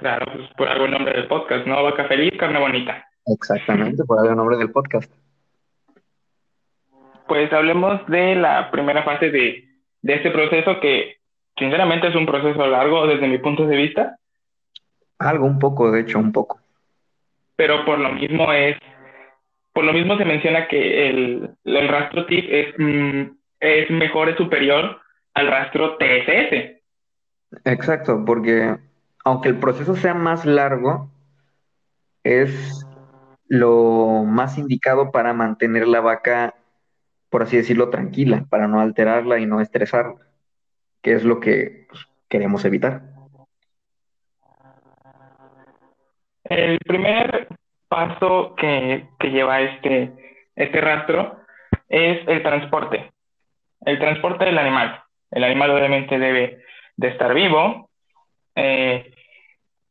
claro, 0.00 0.26
pues 0.32 0.48
por 0.56 0.68
algo 0.68 0.84
el 0.86 0.90
nombre 0.92 1.14
del 1.14 1.28
podcast, 1.28 1.66
¿no? 1.66 1.82
Vaca 1.82 2.06
feliz, 2.06 2.32
carne 2.38 2.58
bonita. 2.60 3.04
Exactamente, 3.26 4.04
por 4.04 4.26
el 4.26 4.34
nombre 4.36 4.56
del 4.56 4.70
podcast. 4.70 5.12
Pues 7.26 7.52
hablemos 7.52 8.06
de 8.06 8.34
la 8.36 8.70
primera 8.70 9.02
fase 9.04 9.30
de, 9.30 9.64
de 10.02 10.14
este 10.14 10.30
proceso 10.30 10.80
que 10.80 11.17
sinceramente 11.58 12.08
es 12.08 12.14
un 12.14 12.26
proceso 12.26 12.66
largo 12.66 13.06
desde 13.06 13.28
mi 13.28 13.38
punto 13.38 13.66
de 13.66 13.76
vista, 13.76 14.16
Algo, 15.18 15.46
un 15.46 15.58
poco, 15.58 15.90
de 15.90 16.00
hecho, 16.00 16.18
un 16.18 16.32
poco. 16.32 16.60
pero 17.56 17.84
por 17.84 17.98
lo 17.98 18.12
mismo 18.12 18.52
es, 18.52 18.76
por 19.72 19.84
lo 19.84 19.92
mismo 19.92 20.16
se 20.16 20.24
menciona 20.24 20.68
que 20.68 21.08
el, 21.10 21.50
el 21.64 21.88
rastro 21.88 22.26
TIF 22.26 22.44
es, 22.48 22.74
mm, 22.78 23.22
es 23.60 23.90
mejor, 23.90 24.28
es 24.28 24.36
superior 24.36 25.00
al 25.34 25.46
rastro 25.48 25.96
TSS. 25.98 26.80
Exacto, 27.64 28.24
porque 28.24 28.76
aunque 29.24 29.48
el 29.48 29.58
proceso 29.58 29.96
sea 29.96 30.14
más 30.14 30.44
largo, 30.46 31.10
es 32.22 32.86
lo 33.48 34.24
más 34.24 34.58
indicado 34.58 35.10
para 35.10 35.32
mantener 35.32 35.88
la 35.88 36.00
vaca, 36.00 36.54
por 37.30 37.42
así 37.42 37.56
decirlo, 37.56 37.88
tranquila, 37.90 38.44
para 38.50 38.68
no 38.68 38.80
alterarla 38.80 39.38
y 39.38 39.46
no 39.46 39.60
estresarla, 39.60 40.16
es 41.10 41.24
lo 41.24 41.40
que 41.40 41.86
pues, 41.88 42.06
queremos 42.28 42.64
evitar. 42.64 43.02
El 46.44 46.78
primer 46.78 47.48
paso 47.88 48.54
que, 48.56 49.08
que 49.18 49.28
lleva 49.28 49.60
este, 49.60 50.12
este 50.56 50.80
rastro 50.80 51.40
es 51.88 52.26
el 52.26 52.42
transporte, 52.42 53.12
el 53.84 53.98
transporte 53.98 54.44
del 54.44 54.58
animal. 54.58 55.02
El 55.30 55.44
animal 55.44 55.70
obviamente 55.70 56.18
debe 56.18 56.62
de 56.96 57.08
estar 57.08 57.34
vivo, 57.34 57.90
eh, 58.54 59.12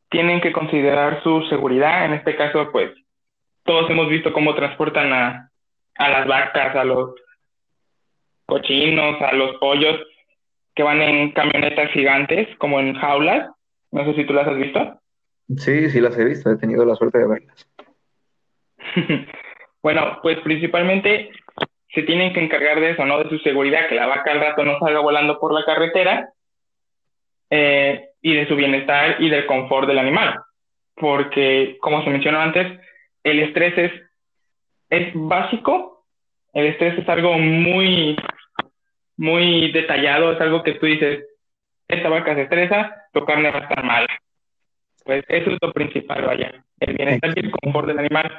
tienen 0.10 0.42
que 0.42 0.52
considerar 0.52 1.22
su 1.22 1.44
seguridad, 1.44 2.06
en 2.06 2.14
este 2.14 2.36
caso 2.36 2.72
pues 2.72 2.92
todos 3.64 3.90
hemos 3.90 4.10
visto 4.10 4.34
cómo 4.34 4.56
transportan 4.56 5.14
a, 5.14 5.52
a 5.96 6.10
las 6.10 6.28
vacas, 6.28 6.76
a 6.76 6.84
los 6.84 7.14
cochinos, 8.46 9.22
a 9.22 9.34
los 9.34 9.58
pollos 9.58 10.00
que 10.78 10.84
van 10.84 11.02
en 11.02 11.32
camionetas 11.32 11.92
gigantes, 11.92 12.48
como 12.60 12.80
en 12.80 12.94
jaulas. 12.94 13.50
No 13.92 14.06
sé 14.06 14.14
si 14.14 14.26
tú 14.26 14.34
las 14.34 14.48
has 14.48 14.58
visto. 14.58 15.02
Sí, 15.58 15.90
sí 15.90 16.00
las 16.00 16.18
he 16.18 16.24
visto, 16.24 16.52
he 16.52 16.58
tenido 16.58 16.86
la 16.86 16.96
suerte 16.96 17.18
de 17.18 17.28
verlas. 17.28 17.68
bueno, 19.82 20.20
pues 20.22 20.40
principalmente 20.42 21.32
se 21.90 22.04
tienen 22.04 22.32
que 22.32 22.44
encargar 22.44 22.80
de 22.80 22.92
eso, 22.92 23.06
¿no? 23.06 23.24
De 23.24 23.30
su 23.30 23.40
seguridad, 23.40 23.88
que 23.90 23.96
la 23.96 24.06
vaca 24.06 24.32
al 24.32 24.40
rato 24.40 24.64
no 24.64 24.78
salga 24.78 25.00
volando 25.00 25.40
por 25.40 25.52
la 25.52 25.66
carretera 25.66 26.30
eh, 27.50 28.10
y 28.22 28.36
de 28.36 28.48
su 28.48 28.56
bienestar 28.56 29.16
y 29.20 29.30
del 29.30 29.48
confort 29.48 29.88
del 29.88 29.98
animal. 29.98 30.40
Porque, 30.94 31.78
como 31.82 32.04
se 32.04 32.12
mencionó 32.12 32.40
antes, 32.40 32.80
el 33.24 33.40
estrés 33.40 33.76
es, 33.80 33.92
es 34.92 35.12
básico, 35.16 36.06
el 36.54 36.68
estrés 36.68 37.00
es 37.00 37.10
algo 37.10 37.34
muy, 37.40 38.16
muy 39.18 39.72
detallado, 39.72 40.32
es 40.32 40.42
algo 40.42 40.64
que 40.64 40.74
tú 40.74 40.86
dices, 40.86 41.26
esta 41.88 42.10
vaca 42.10 42.36
se 42.36 42.44
estresa, 42.44 43.08
tu 43.12 43.26
carne 43.26 43.52
va 43.52 43.60
a 43.60 43.62
estar 43.64 43.84
mala. 43.84 44.08
Pues 45.04 45.24
eso 45.28 45.52
es 45.52 45.58
lo 45.62 45.74
principal, 45.74 46.26
vaya, 46.26 46.64
el 46.80 46.96
bienestar 46.96 47.34
y 47.36 47.40
el 47.40 47.52
confort 47.52 47.88
del 47.88 48.00
animal. 48.00 48.32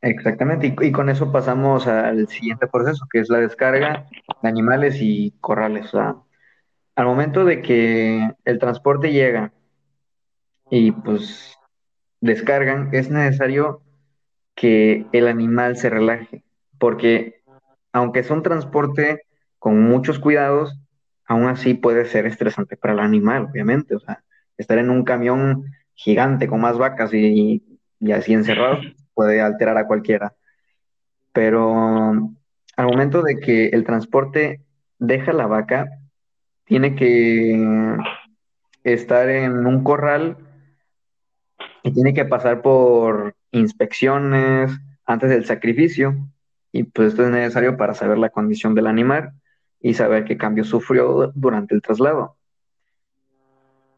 Exactamente, 0.00 0.66
y, 0.66 0.86
y 0.86 0.92
con 0.92 1.08
eso 1.08 1.30
pasamos 1.30 1.86
al 1.86 2.26
siguiente 2.28 2.66
proceso, 2.66 3.06
que 3.10 3.20
es 3.20 3.28
la 3.28 3.38
descarga 3.38 4.06
de 4.42 4.48
animales 4.48 4.96
y 5.00 5.32
corrales. 5.40 5.86
O 5.94 5.98
sea, 5.98 6.16
al 6.96 7.06
momento 7.06 7.44
de 7.44 7.62
que 7.62 8.30
el 8.44 8.58
transporte 8.58 9.12
llega 9.12 9.52
y 10.70 10.90
pues 10.92 11.56
descargan, 12.20 12.90
es 12.92 13.10
necesario 13.10 13.82
que 14.54 15.06
el 15.12 15.28
animal 15.28 15.76
se 15.76 15.90
relaje, 15.90 16.44
porque 16.78 17.42
aunque 17.92 18.20
es 18.20 18.30
un 18.30 18.42
transporte 18.42 19.22
con 19.62 19.80
muchos 19.80 20.18
cuidados, 20.18 20.76
aún 21.24 21.46
así 21.46 21.74
puede 21.74 22.04
ser 22.06 22.26
estresante 22.26 22.76
para 22.76 22.94
el 22.94 22.98
animal, 22.98 23.44
obviamente. 23.48 23.94
O 23.94 24.00
sea, 24.00 24.24
estar 24.58 24.76
en 24.76 24.90
un 24.90 25.04
camión 25.04 25.66
gigante 25.94 26.48
con 26.48 26.60
más 26.60 26.78
vacas 26.78 27.14
y, 27.14 27.62
y 28.00 28.10
así 28.10 28.32
encerrado 28.32 28.80
puede 29.14 29.40
alterar 29.40 29.78
a 29.78 29.86
cualquiera. 29.86 30.34
Pero 31.32 32.32
al 32.76 32.86
momento 32.86 33.22
de 33.22 33.38
que 33.38 33.68
el 33.68 33.84
transporte 33.84 34.62
deja 34.98 35.32
la 35.32 35.46
vaca, 35.46 35.86
tiene 36.64 36.96
que 36.96 37.96
estar 38.82 39.28
en 39.28 39.64
un 39.64 39.84
corral 39.84 40.38
y 41.84 41.92
tiene 41.92 42.14
que 42.14 42.24
pasar 42.24 42.62
por 42.62 43.36
inspecciones 43.52 44.72
antes 45.06 45.30
del 45.30 45.44
sacrificio. 45.44 46.16
Y 46.72 46.82
pues 46.82 47.10
esto 47.10 47.22
es 47.22 47.30
necesario 47.30 47.76
para 47.76 47.94
saber 47.94 48.18
la 48.18 48.30
condición 48.30 48.74
del 48.74 48.88
animal 48.88 49.34
y 49.82 49.94
saber 49.94 50.24
qué 50.24 50.36
cambio 50.36 50.64
sufrió 50.64 51.32
durante 51.34 51.74
el 51.74 51.82
traslado. 51.82 52.36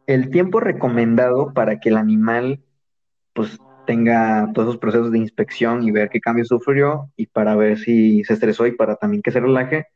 El 0.07 0.31
tiempo 0.31 0.61
recomendado 0.61 1.53
para 1.53 1.79
que 1.79 1.91
el 1.91 1.97
animal 1.97 2.61
pues 3.33 3.59
tenga 3.87 4.51
todos 4.55 4.69
esos 4.69 4.81
procesos 4.81 5.13
de 5.13 5.19
inspección 5.19 5.83
y 5.83 5.91
ver 5.91 6.09
qué 6.09 6.21
cambio 6.21 6.45
sufrió 6.45 7.11
y 7.17 7.27
para 7.27 7.55
ver 7.55 7.79
si 7.79 8.25
se 8.25 8.33
estresó 8.33 8.67
y 8.67 8.73
para 8.73 8.97
también 8.97 9.23
que 9.23 9.31
se 9.31 9.41
relaje, 9.41 9.87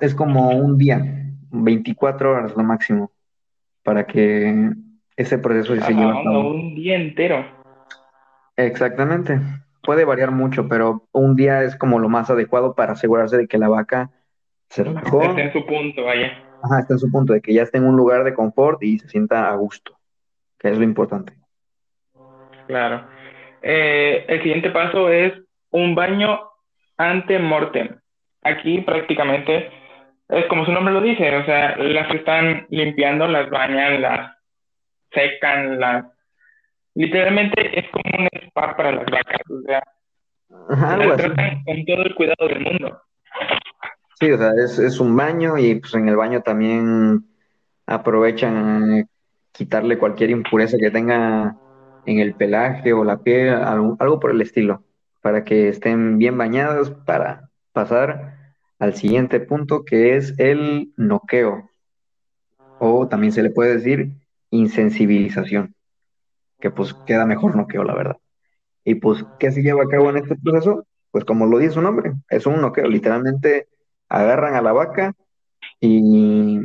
es 0.00 0.14
como 0.14 0.50
un 0.50 0.78
día, 0.78 1.00
24 1.50 2.32
horas 2.32 2.56
lo 2.56 2.62
máximo, 2.62 3.12
para 3.82 4.06
que 4.06 4.72
ese 5.16 5.38
proceso 5.38 5.74
se 5.74 5.92
lleve 5.92 6.10
a 6.10 6.22
cabo. 6.24 6.50
un 6.50 6.74
día 6.74 6.96
entero. 6.96 7.44
Exactamente. 8.56 9.40
Puede 9.82 10.04
variar 10.04 10.30
mucho, 10.30 10.68
pero 10.68 11.08
un 11.12 11.34
día 11.36 11.62
es 11.62 11.76
como 11.76 11.98
lo 11.98 12.08
más 12.08 12.30
adecuado 12.30 12.74
para 12.74 12.92
asegurarse 12.92 13.36
de 13.36 13.48
que 13.48 13.58
la 13.58 13.68
vaca 13.68 14.10
se 14.68 14.84
relajó, 14.84 15.22
Está 15.22 15.40
en 15.42 15.52
su 15.52 15.66
punto, 15.66 16.04
vaya. 16.04 16.38
ajá, 16.62 16.80
está 16.80 16.94
en 16.94 16.98
su 17.00 17.10
punto 17.10 17.32
de 17.32 17.40
que 17.40 17.52
ya 17.52 17.62
está 17.62 17.78
en 17.78 17.86
un 17.86 17.96
lugar 17.96 18.24
de 18.24 18.32
confort 18.34 18.82
y 18.82 18.98
se 18.98 19.08
sienta 19.08 19.50
a 19.50 19.54
gusto, 19.56 19.98
que 20.58 20.70
es 20.70 20.78
lo 20.78 20.84
importante. 20.84 21.34
Claro. 22.66 23.04
Eh, 23.60 24.24
el 24.28 24.42
siguiente 24.42 24.70
paso 24.70 25.08
es 25.08 25.32
un 25.70 25.94
baño 25.94 26.40
ante 26.96 27.38
mortem. 27.38 27.96
Aquí 28.42 28.80
prácticamente 28.80 29.70
es 30.28 30.46
como 30.46 30.64
su 30.64 30.72
nombre 30.72 30.94
lo 30.94 31.00
dice, 31.00 31.36
o 31.36 31.44
sea, 31.44 31.76
las 31.76 32.12
están 32.14 32.66
limpiando, 32.70 33.28
las 33.28 33.50
bañan, 33.50 34.00
las 34.00 34.36
secan, 35.10 35.78
las... 35.78 36.06
Literalmente 36.94 37.78
es 37.78 37.86
como 37.90 38.04
un 38.18 38.28
spa 38.48 38.76
para 38.76 38.92
las 38.92 39.06
vacas, 39.06 39.40
o 39.50 39.62
sea, 39.62 39.82
Ajá, 40.68 40.94
algo 40.94 41.10
las 41.10 41.20
así. 41.20 41.28
tratan 41.28 41.64
con 41.64 41.84
todo 41.86 42.02
el 42.02 42.14
cuidado 42.14 42.48
del 42.48 42.60
mundo. 42.60 43.00
Sí, 44.20 44.30
o 44.30 44.38
sea, 44.38 44.50
es, 44.64 44.78
es 44.78 45.00
un 45.00 45.16
baño 45.16 45.58
y 45.58 45.76
pues 45.80 45.94
en 45.94 46.08
el 46.08 46.16
baño 46.16 46.42
también 46.42 47.24
aprovechan 47.86 48.92
eh, 48.92 49.06
quitarle 49.52 49.98
cualquier 49.98 50.30
impureza 50.30 50.76
que 50.78 50.90
tenga 50.90 51.56
en 52.06 52.18
el 52.18 52.34
pelaje 52.34 52.92
o 52.92 53.04
la 53.04 53.18
piel, 53.18 53.54
algo, 53.54 53.96
algo 53.98 54.20
por 54.20 54.30
el 54.30 54.40
estilo, 54.40 54.84
para 55.22 55.44
que 55.44 55.68
estén 55.68 56.18
bien 56.18 56.36
bañados 56.36 56.90
para 56.90 57.48
pasar 57.72 58.36
al 58.78 58.94
siguiente 58.94 59.40
punto 59.40 59.84
que 59.84 60.16
es 60.16 60.38
el 60.38 60.92
noqueo, 60.96 61.70
o 62.78 63.06
también 63.08 63.32
se 63.32 63.42
le 63.42 63.50
puede 63.50 63.74
decir 63.76 64.10
insensibilización, 64.50 65.74
que 66.62 66.70
pues 66.70 66.94
queda 67.06 67.26
mejor 67.26 67.56
noqueo, 67.56 67.82
la 67.82 67.94
verdad. 67.94 68.16
Y 68.84 68.94
pues, 68.94 69.26
¿qué 69.38 69.50
se 69.50 69.62
lleva 69.62 69.82
a 69.82 69.88
cabo 69.88 70.10
en 70.10 70.18
este 70.18 70.36
proceso? 70.36 70.86
Pues 71.10 71.24
como 71.24 71.44
lo 71.44 71.58
dice 71.58 71.74
su 71.74 71.82
nombre, 71.82 72.12
es 72.30 72.46
un 72.46 72.60
noqueo, 72.60 72.86
literalmente 72.86 73.68
agarran 74.08 74.54
a 74.54 74.62
la 74.62 74.72
vaca 74.72 75.12
y 75.80 76.60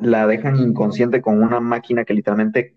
la 0.00 0.26
dejan 0.26 0.56
inconsciente 0.56 1.20
con 1.20 1.42
una 1.42 1.60
máquina 1.60 2.04
que 2.04 2.14
literalmente 2.14 2.76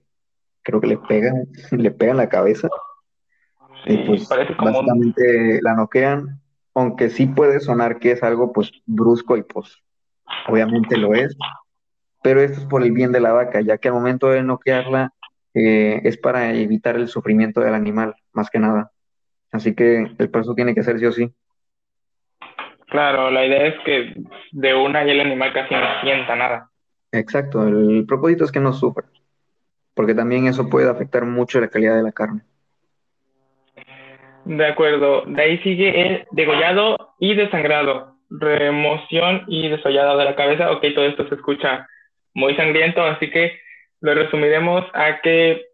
creo 0.62 0.82
que 0.82 0.88
le 0.88 0.98
pegan, 0.98 1.48
le 1.72 1.92
pegan 1.92 2.18
la 2.18 2.30
cabeza. 2.30 2.68
y 3.86 3.98
pues 4.06 4.28
básicamente 4.28 5.60
la 5.62 5.74
noquean, 5.74 6.42
aunque 6.74 7.10
sí 7.10 7.28
puede 7.28 7.62
sonar 7.62 8.00
que 8.00 8.12
es 8.12 8.24
algo 8.24 8.52
pues 8.52 8.72
brusco 8.86 9.38
y 9.38 9.44
pues 9.44 9.82
obviamente 10.48 10.98
lo 10.98 11.14
es, 11.14 11.36
pero 12.22 12.42
esto 12.42 12.60
es 12.60 12.66
por 12.68 12.84
el 12.84 12.92
bien 12.92 13.14
de 13.14 13.22
la 13.22 13.32
vaca, 13.32 13.62
ya 13.62 13.78
que 13.78 13.88
al 13.88 13.94
momento 13.94 14.28
de 14.30 14.44
noquearla 14.44 15.14
eh, 15.56 16.02
es 16.04 16.18
para 16.18 16.54
evitar 16.54 16.98
el 16.98 17.08
sufrimiento 17.08 17.62
del 17.62 17.74
animal, 17.74 18.14
más 18.34 18.50
que 18.50 18.60
nada. 18.60 18.92
Así 19.52 19.74
que 19.74 20.06
el 20.18 20.30
proceso 20.30 20.54
tiene 20.54 20.76
que 20.76 20.84
ser 20.84 21.00
sí 21.00 21.06
o 21.06 21.12
sí. 21.12 21.34
Claro, 22.88 23.32
la 23.32 23.46
idea 23.46 23.68
es 23.68 23.76
que 23.86 24.14
de 24.52 24.76
una 24.76 25.06
y 25.06 25.10
el 25.10 25.22
animal 25.22 25.54
casi 25.54 25.74
no 25.74 26.02
sienta 26.02 26.36
nada. 26.36 26.70
Exacto, 27.12 27.66
el 27.68 28.06
propósito 28.06 28.44
es 28.44 28.52
que 28.52 28.60
no 28.60 28.74
sufra, 28.74 29.06
porque 29.94 30.14
también 30.14 30.48
eso 30.48 30.70
puede 30.70 30.90
afectar 30.90 31.26
mucho 31.26 31.62
la 31.62 31.70
calidad 31.70 31.96
de 31.96 32.04
la 32.04 32.12
carne. 32.12 32.42
De 34.44 34.68
acuerdo, 34.68 35.24
de 35.26 35.42
ahí 35.42 35.58
sigue 35.60 36.02
el 36.02 36.28
degollado 36.32 37.16
y 37.20 37.34
desangrado, 37.34 38.18
remoción 38.30 39.44
y 39.48 39.70
desollado 39.70 40.18
de 40.18 40.26
la 40.26 40.36
cabeza. 40.36 40.72
Ok, 40.72 40.86
todo 40.94 41.06
esto 41.06 41.28
se 41.30 41.36
escucha 41.36 41.88
muy 42.34 42.56
sangriento, 42.56 43.02
así 43.02 43.32
que 43.32 43.65
lo 44.02 44.14
resumiremos 44.14 44.86
a 44.94 45.22
que 45.22 45.66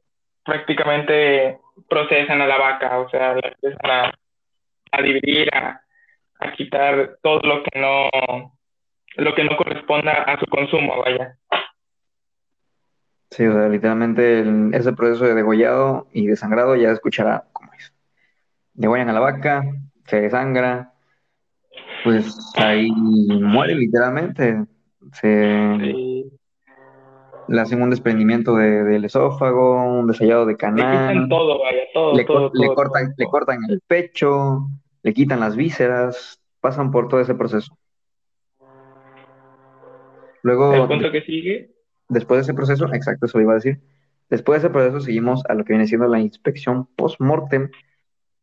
prácticamente 0.44 1.60
procesan 1.90 2.42
a 2.42 2.48
la 2.48 2.58
vaca, 2.58 3.00
o 3.00 3.10
sea, 3.10 3.34
la 3.34 3.48
empiezan 3.48 3.92
a, 3.92 4.14
a 4.92 5.02
dividir, 5.02 5.50
a, 5.56 5.82
a 6.40 6.52
quitar 6.54 7.18
todo 7.22 7.40
lo 7.42 7.64
que 7.64 7.80
no 7.80 8.10
lo 9.18 9.36
que 9.36 9.44
no 9.44 9.58
corresponda 9.58 10.12
a 10.24 10.40
su 10.40 10.46
consumo, 10.46 11.02
vaya. 11.02 11.36
Sí, 13.30 13.46
o 13.46 13.54
sea, 13.54 13.70
literalmente 13.70 14.44
ese 14.74 14.94
proceso 14.94 15.26
de 15.26 15.36
degollado 15.36 16.08
y 16.12 16.28
desangrado 16.28 16.76
ya 16.76 16.92
escuchará 16.92 17.46
cómo 17.54 17.72
es. 17.74 17.94
Degollan 18.74 19.10
a 19.10 19.14
la 19.14 19.20
vaca, 19.20 19.64
se 20.06 20.22
desangra, 20.22 20.94
pues 22.04 22.54
ahí 22.56 22.92
muere 22.92 23.76
literalmente. 23.76 24.66
Se 25.14 26.26
le 27.52 27.60
hacen 27.60 27.82
un 27.82 27.90
desprendimiento 27.90 28.56
del 28.56 29.04
esófago, 29.04 29.84
un 29.84 30.08
desallado 30.08 30.46
de 30.46 30.56
canal. 30.56 31.24
Le 31.24 31.28
todo, 31.28 31.60
vaya, 31.60 31.82
todo, 31.94 32.14
le, 32.16 32.24
todo, 32.24 32.52
le 32.54 32.68
cortan, 32.68 33.14
le 33.18 33.26
cortan 33.26 33.60
el 33.70 33.82
pecho, 33.86 34.70
le 35.04 35.14
quitan 35.14 35.42
las 35.42 35.58
vísceras, 35.58 36.42
pasan 36.62 36.92
por 36.92 37.10
todo 37.10 37.20
ese 37.20 37.36
proceso. 37.36 37.78
Luego, 40.44 40.74
el 40.74 40.88
punto 40.88 41.12
que 41.12 41.22
sigue. 41.24 41.72
Después 42.08 42.38
de 42.38 42.44
ese 42.44 42.54
proceso, 42.54 42.86
exacto, 42.94 43.26
eso 43.26 43.38
lo 43.38 43.44
iba 43.44 43.52
a 43.52 43.56
decir. 43.56 43.82
Después 44.30 44.62
de 44.62 44.68
ese 44.68 44.74
proceso 44.74 45.02
seguimos 45.02 45.44
a 45.50 45.54
lo 45.54 45.66
que 45.66 45.74
viene 45.74 45.88
siendo 45.88 46.08
la 46.08 46.22
inspección 46.22 46.88
post-mortem, 46.96 47.70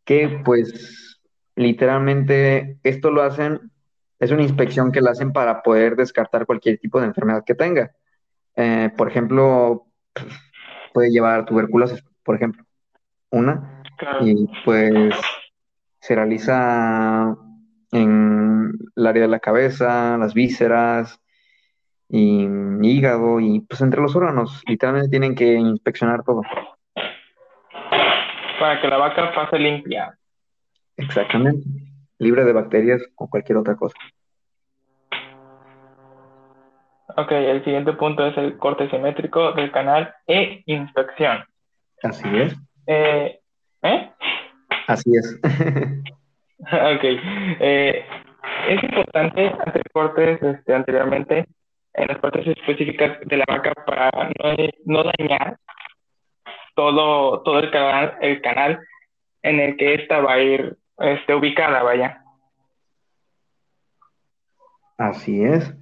que 0.05 0.41
pues 0.45 1.19
literalmente 1.57 2.79
esto 2.83 3.11
lo 3.11 3.23
hacen, 3.23 3.73
es 4.21 4.31
una 4.33 4.43
inspección 4.43 4.93
que 4.93 5.01
la 5.01 5.13
hacen 5.13 5.33
para 5.33 5.63
poder 5.63 5.97
descartar 5.97 6.45
cualquier 6.45 6.79
tipo 6.79 7.01
de 7.01 7.07
enfermedad 7.07 7.43
que 7.47 7.55
tenga. 7.55 7.93
Eh, 8.59 8.91
por 8.97 9.09
ejemplo, 9.09 9.87
puede 10.93 11.11
llevar 11.11 11.47
tuberculosis, 11.47 12.05
por 12.23 12.37
ejemplo, 12.37 12.65
una, 13.31 13.83
y 14.21 14.47
pues 14.65 15.15
se 16.01 16.15
realiza 16.15 17.35
en 17.93 18.73
el 18.97 19.07
área 19.07 19.23
de 19.23 19.29
la 19.29 19.41
cabeza, 19.41 20.19
las 20.19 20.35
vísceras, 20.35 21.21
y 22.09 22.49
hígado 22.83 23.39
y 23.41 23.61
pues 23.61 23.81
entre 23.81 24.01
los 24.01 24.17
órganos. 24.17 24.63
Literalmente 24.67 25.11
tienen 25.11 25.35
que 25.35 25.55
inspeccionar 25.55 26.23
todo. 26.25 26.43
Para 28.59 28.81
que 28.81 28.89
la 28.89 28.97
vaca 28.97 29.33
pase 29.35 29.59
limpia. 29.59 30.19
Exactamente. 30.97 31.65
Libre 32.19 32.45
de 32.45 32.53
bacterias 32.53 33.03
o 33.15 33.29
cualquier 33.29 33.59
otra 33.59 33.77
cosa. 33.77 33.97
Ok, 37.19 37.33
el 37.33 37.65
siguiente 37.65 37.95
punto 37.95 38.25
es 38.25 38.37
el 38.39 38.57
corte 38.59 38.89
simétrico 38.91 39.51
del 39.51 39.73
canal 39.73 40.15
e 40.29 40.63
inspección. 40.67 41.45
Así 42.01 42.29
es. 42.33 42.55
Eh, 42.87 43.41
¿eh? 43.83 44.11
Así 44.87 45.11
es. 45.17 45.41
ok. 46.61 47.05
Eh, 47.59 48.05
es 48.69 48.85
importante 48.85 49.53
hacer 49.67 49.83
cortes 49.93 50.41
este, 50.41 50.73
anteriormente 50.73 51.49
en 51.95 52.07
las 52.07 52.21
partes 52.21 52.47
específicas 52.47 53.19
de 53.27 53.37
la 53.37 53.45
vaca 53.49 53.73
para 53.85 54.11
no, 54.85 55.03
dañar 55.03 55.59
todo, 56.77 57.43
todo 57.43 57.59
el 57.59 57.73
canal, 57.73 58.17
el 58.21 58.41
canal 58.43 58.79
en 59.43 59.59
el 59.59 59.77
que 59.77 59.95
esta 59.95 60.21
va 60.21 60.35
a 60.35 60.41
ir 60.41 60.77
este, 60.99 61.35
ubicada, 61.35 61.83
vaya. 61.83 62.23
Así 64.97 65.43
es. 65.43 65.75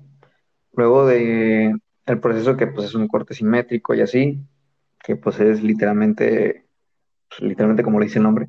Luego 0.76 1.06
de 1.06 1.74
el 2.06 2.20
proceso 2.20 2.56
que 2.56 2.66
pues 2.68 2.86
es 2.88 2.94
un 2.94 3.08
corte 3.08 3.34
simétrico 3.34 3.94
y 3.94 4.02
así, 4.02 4.38
que 5.02 5.16
pues 5.16 5.40
es 5.40 5.62
literalmente, 5.62 6.66
pues, 7.28 7.40
literalmente 7.40 7.82
como 7.82 7.98
le 7.98 8.06
dice 8.06 8.18
el 8.18 8.24
nombre. 8.24 8.48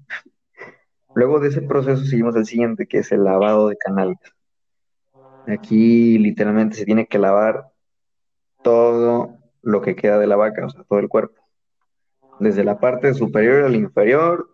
Luego 1.15 1.39
de 1.39 1.49
ese 1.49 1.61
proceso 1.61 2.03
seguimos 2.03 2.35
el 2.35 2.45
siguiente, 2.45 2.85
que 2.85 2.99
es 2.99 3.11
el 3.11 3.23
lavado 3.23 3.69
de 3.69 3.77
canales. 3.77 4.17
Aquí 5.47 6.17
literalmente 6.19 6.75
se 6.75 6.85
tiene 6.85 7.07
que 7.07 7.17
lavar 7.17 7.69
todo 8.61 9.37
lo 9.61 9.81
que 9.81 9.95
queda 9.95 10.19
de 10.19 10.27
la 10.27 10.35
vaca, 10.35 10.65
o 10.65 10.69
sea, 10.69 10.83
todo 10.83 10.99
el 10.99 11.07
cuerpo. 11.07 11.41
Desde 12.39 12.63
la 12.63 12.79
parte 12.79 13.13
superior 13.13 13.63
al 13.63 13.75
inferior 13.75 14.49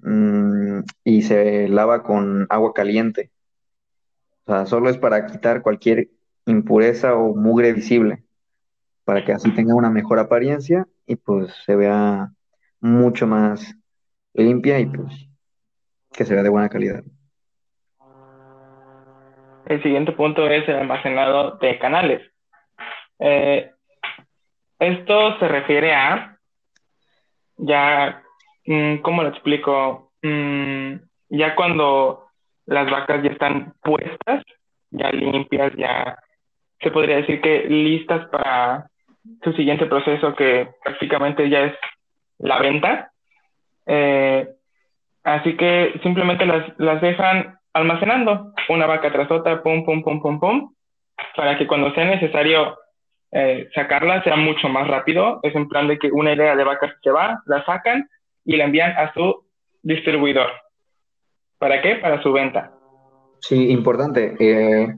mm, 0.00 0.80
y 1.04 1.22
se 1.22 1.68
lava 1.68 2.02
con 2.02 2.46
agua 2.48 2.72
caliente. 2.72 3.30
O 4.46 4.52
sea, 4.52 4.66
solo 4.66 4.88
es 4.88 4.96
para 4.96 5.26
quitar 5.26 5.62
cualquier 5.62 6.08
impureza 6.50 7.14
o 7.14 7.34
mugre 7.34 7.72
visible, 7.72 8.22
para 9.04 9.24
que 9.24 9.32
así 9.32 9.50
tenga 9.50 9.74
una 9.74 9.90
mejor 9.90 10.18
apariencia 10.18 10.86
y 11.06 11.16
pues 11.16 11.52
se 11.64 11.76
vea 11.76 12.30
mucho 12.80 13.26
más 13.26 13.74
limpia 14.34 14.78
y 14.78 14.86
pues 14.86 15.28
que 16.12 16.24
se 16.24 16.34
vea 16.34 16.42
de 16.42 16.48
buena 16.48 16.68
calidad. 16.68 17.02
El 19.66 19.82
siguiente 19.82 20.12
punto 20.12 20.48
es 20.48 20.66
el 20.68 20.76
almacenado 20.76 21.58
de 21.58 21.78
canales. 21.78 22.22
Eh, 23.18 23.70
esto 24.78 25.38
se 25.38 25.48
refiere 25.48 25.94
a, 25.94 26.38
ya, 27.56 28.22
mm, 28.64 28.98
¿cómo 28.98 29.22
lo 29.22 29.28
explico? 29.28 30.12
Mm, 30.22 30.94
ya 31.28 31.54
cuando 31.54 32.28
las 32.66 32.90
vacas 32.90 33.22
ya 33.22 33.30
están 33.30 33.74
puestas, 33.82 34.42
ya 34.90 35.10
limpias, 35.10 35.72
ya 35.76 36.18
se 36.80 36.90
podría 36.90 37.16
decir 37.16 37.40
que 37.40 37.64
listas 37.68 38.28
para 38.28 38.88
su 39.42 39.52
siguiente 39.52 39.86
proceso 39.86 40.34
que 40.34 40.68
prácticamente 40.82 41.48
ya 41.48 41.64
es 41.64 41.74
la 42.38 42.58
venta. 42.58 43.12
Eh, 43.86 44.48
así 45.24 45.56
que 45.56 45.98
simplemente 46.02 46.46
las, 46.46 46.66
las 46.78 47.00
dejan 47.00 47.58
almacenando 47.72 48.52
una 48.68 48.86
vaca 48.86 49.12
tras 49.12 49.30
otra, 49.30 49.62
pum, 49.62 49.84
pum, 49.84 50.02
pum, 50.02 50.20
pum, 50.20 50.40
pum, 50.40 50.74
para 51.36 51.58
que 51.58 51.66
cuando 51.66 51.92
sea 51.94 52.04
necesario 52.04 52.76
eh, 53.30 53.68
sacarla 53.74 54.22
sea 54.22 54.36
mucho 54.36 54.68
más 54.68 54.86
rápido. 54.88 55.40
Es 55.42 55.54
en 55.54 55.68
plan 55.68 55.88
de 55.88 55.98
que 55.98 56.10
una 56.10 56.32
idea 56.32 56.56
de 56.56 56.64
vacas 56.64 56.92
se 57.02 57.10
va, 57.10 57.42
la 57.46 57.64
sacan 57.64 58.08
y 58.44 58.56
la 58.56 58.64
envían 58.64 58.92
a 58.92 59.12
su 59.12 59.44
distribuidor. 59.82 60.48
¿Para 61.58 61.82
qué? 61.82 61.96
Para 61.96 62.22
su 62.22 62.32
venta. 62.32 62.72
Sí, 63.40 63.70
importante. 63.70 64.34
Eh, 64.38 64.94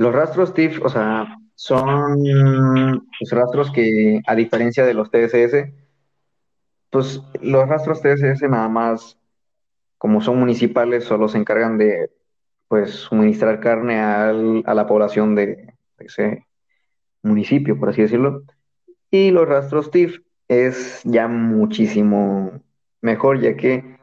los 0.00 0.14
rastros 0.14 0.54
TIF, 0.54 0.82
o 0.82 0.88
sea, 0.88 1.36
son 1.54 2.24
los 2.24 3.30
rastros 3.30 3.70
que, 3.70 4.22
a 4.26 4.34
diferencia 4.34 4.86
de 4.86 4.94
los 4.94 5.10
TSS, 5.10 5.74
pues 6.88 7.20
los 7.42 7.68
rastros 7.68 8.00
TSS 8.00 8.48
nada 8.48 8.66
más, 8.70 9.18
como 9.98 10.22
son 10.22 10.38
municipales, 10.38 11.04
solo 11.04 11.28
se 11.28 11.36
encargan 11.36 11.76
de 11.76 12.10
pues 12.66 12.92
suministrar 12.92 13.60
carne 13.60 14.00
al, 14.00 14.62
a 14.64 14.72
la 14.72 14.86
población 14.86 15.34
de, 15.34 15.74
ese 15.98 16.46
municipio, 17.22 17.78
por 17.78 17.90
así 17.90 18.00
decirlo. 18.00 18.44
Y 19.10 19.32
los 19.32 19.46
rastros 19.46 19.90
TIF 19.90 20.22
es 20.48 21.02
ya 21.04 21.28
muchísimo 21.28 22.62
mejor, 23.02 23.38
ya 23.42 23.54
que 23.54 23.98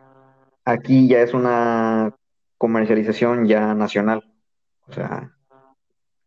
aquí 0.63 1.07
ya 1.07 1.23
es 1.23 1.33
una 1.33 2.15
comercialización 2.59 3.47
ya 3.47 3.73
nacional. 3.73 4.31
O 4.87 4.93
sea, 4.93 5.33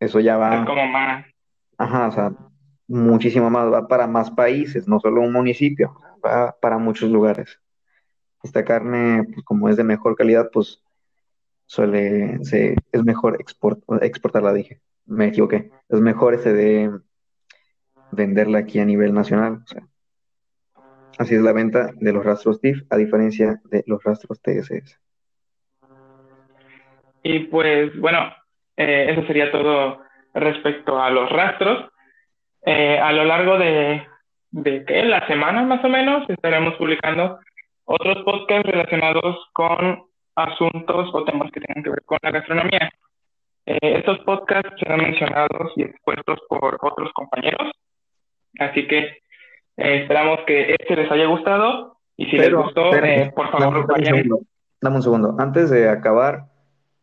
eso 0.01 0.19
ya 0.19 0.35
va. 0.35 0.61
Es 0.61 0.65
como 0.65 0.85
más. 0.87 1.25
Ajá, 1.77 2.07
o 2.07 2.11
sea, 2.11 2.33
muchísimo 2.87 3.49
más, 3.49 3.71
va 3.71 3.87
para 3.87 4.07
más 4.07 4.31
países, 4.31 4.87
no 4.87 4.99
solo 4.99 5.21
un 5.21 5.31
municipio, 5.31 5.95
va 6.25 6.55
para 6.59 6.79
muchos 6.79 7.09
lugares. 7.09 7.59
Esta 8.43 8.65
carne, 8.65 9.23
pues, 9.31 9.45
como 9.45 9.69
es 9.69 9.77
de 9.77 9.83
mejor 9.83 10.15
calidad, 10.15 10.49
pues 10.51 10.83
suele, 11.67 12.43
se, 12.43 12.75
es 12.91 13.03
mejor 13.03 13.39
export, 13.39 13.79
exportarla, 14.01 14.53
dije, 14.53 14.81
me 15.05 15.27
equivoqué, 15.27 15.71
es 15.87 16.01
mejor 16.01 16.33
ese 16.33 16.51
de 16.51 16.91
venderla 18.11 18.59
aquí 18.59 18.79
a 18.79 18.85
nivel 18.85 19.13
nacional. 19.13 19.61
O 19.63 19.67
sea, 19.67 19.87
así 21.19 21.35
es 21.35 21.41
la 21.41 21.53
venta 21.53 21.91
de 21.93 22.11
los 22.11 22.25
rastros 22.25 22.59
TIF, 22.59 22.81
a 22.89 22.97
diferencia 22.97 23.61
de 23.65 23.83
los 23.85 24.03
rastros 24.03 24.41
TSS. 24.41 24.99
Y 27.23 27.39
pues 27.45 27.97
bueno, 27.99 28.19
eh, 28.83 29.11
eso 29.11 29.25
sería 29.27 29.51
todo 29.51 30.01
respecto 30.33 31.01
a 31.01 31.09
los 31.09 31.29
rastros. 31.29 31.89
Eh, 32.65 32.99
a 32.99 33.11
lo 33.11 33.25
largo 33.25 33.57
de, 33.57 34.05
de 34.51 34.85
¿qué? 34.85 35.03
la 35.03 35.25
semana 35.27 35.63
más 35.63 35.83
o 35.83 35.89
menos 35.89 36.29
estaremos 36.29 36.75
publicando 36.75 37.39
otros 37.85 38.23
podcasts 38.23 38.69
relacionados 38.69 39.49
con 39.53 40.03
asuntos 40.35 41.09
o 41.13 41.23
temas 41.25 41.51
que 41.51 41.59
tengan 41.61 41.83
que 41.83 41.89
ver 41.89 42.03
con 42.05 42.17
la 42.21 42.31
gastronomía. 42.31 42.91
Eh, 43.65 43.77
estos 43.81 44.19
podcasts 44.19 44.73
serán 44.79 45.01
mencionados 45.01 45.71
y 45.75 45.83
expuestos 45.83 46.39
por 46.49 46.77
otros 46.81 47.11
compañeros, 47.13 47.71
así 48.59 48.87
que 48.87 48.99
eh, 49.77 50.01
esperamos 50.01 50.39
que 50.47 50.75
este 50.79 50.95
les 50.95 51.11
haya 51.11 51.25
gustado 51.27 51.97
y 52.17 52.25
si 52.25 52.37
les 52.37 52.53
gustó, 52.53 52.91
por 53.35 53.51
favor, 53.51 53.87
vayan. 53.87 54.23
Dame 54.81 54.95
un 54.95 55.03
segundo. 55.03 55.35
Antes 55.37 55.69
de 55.69 55.89
acabar, 55.89 56.45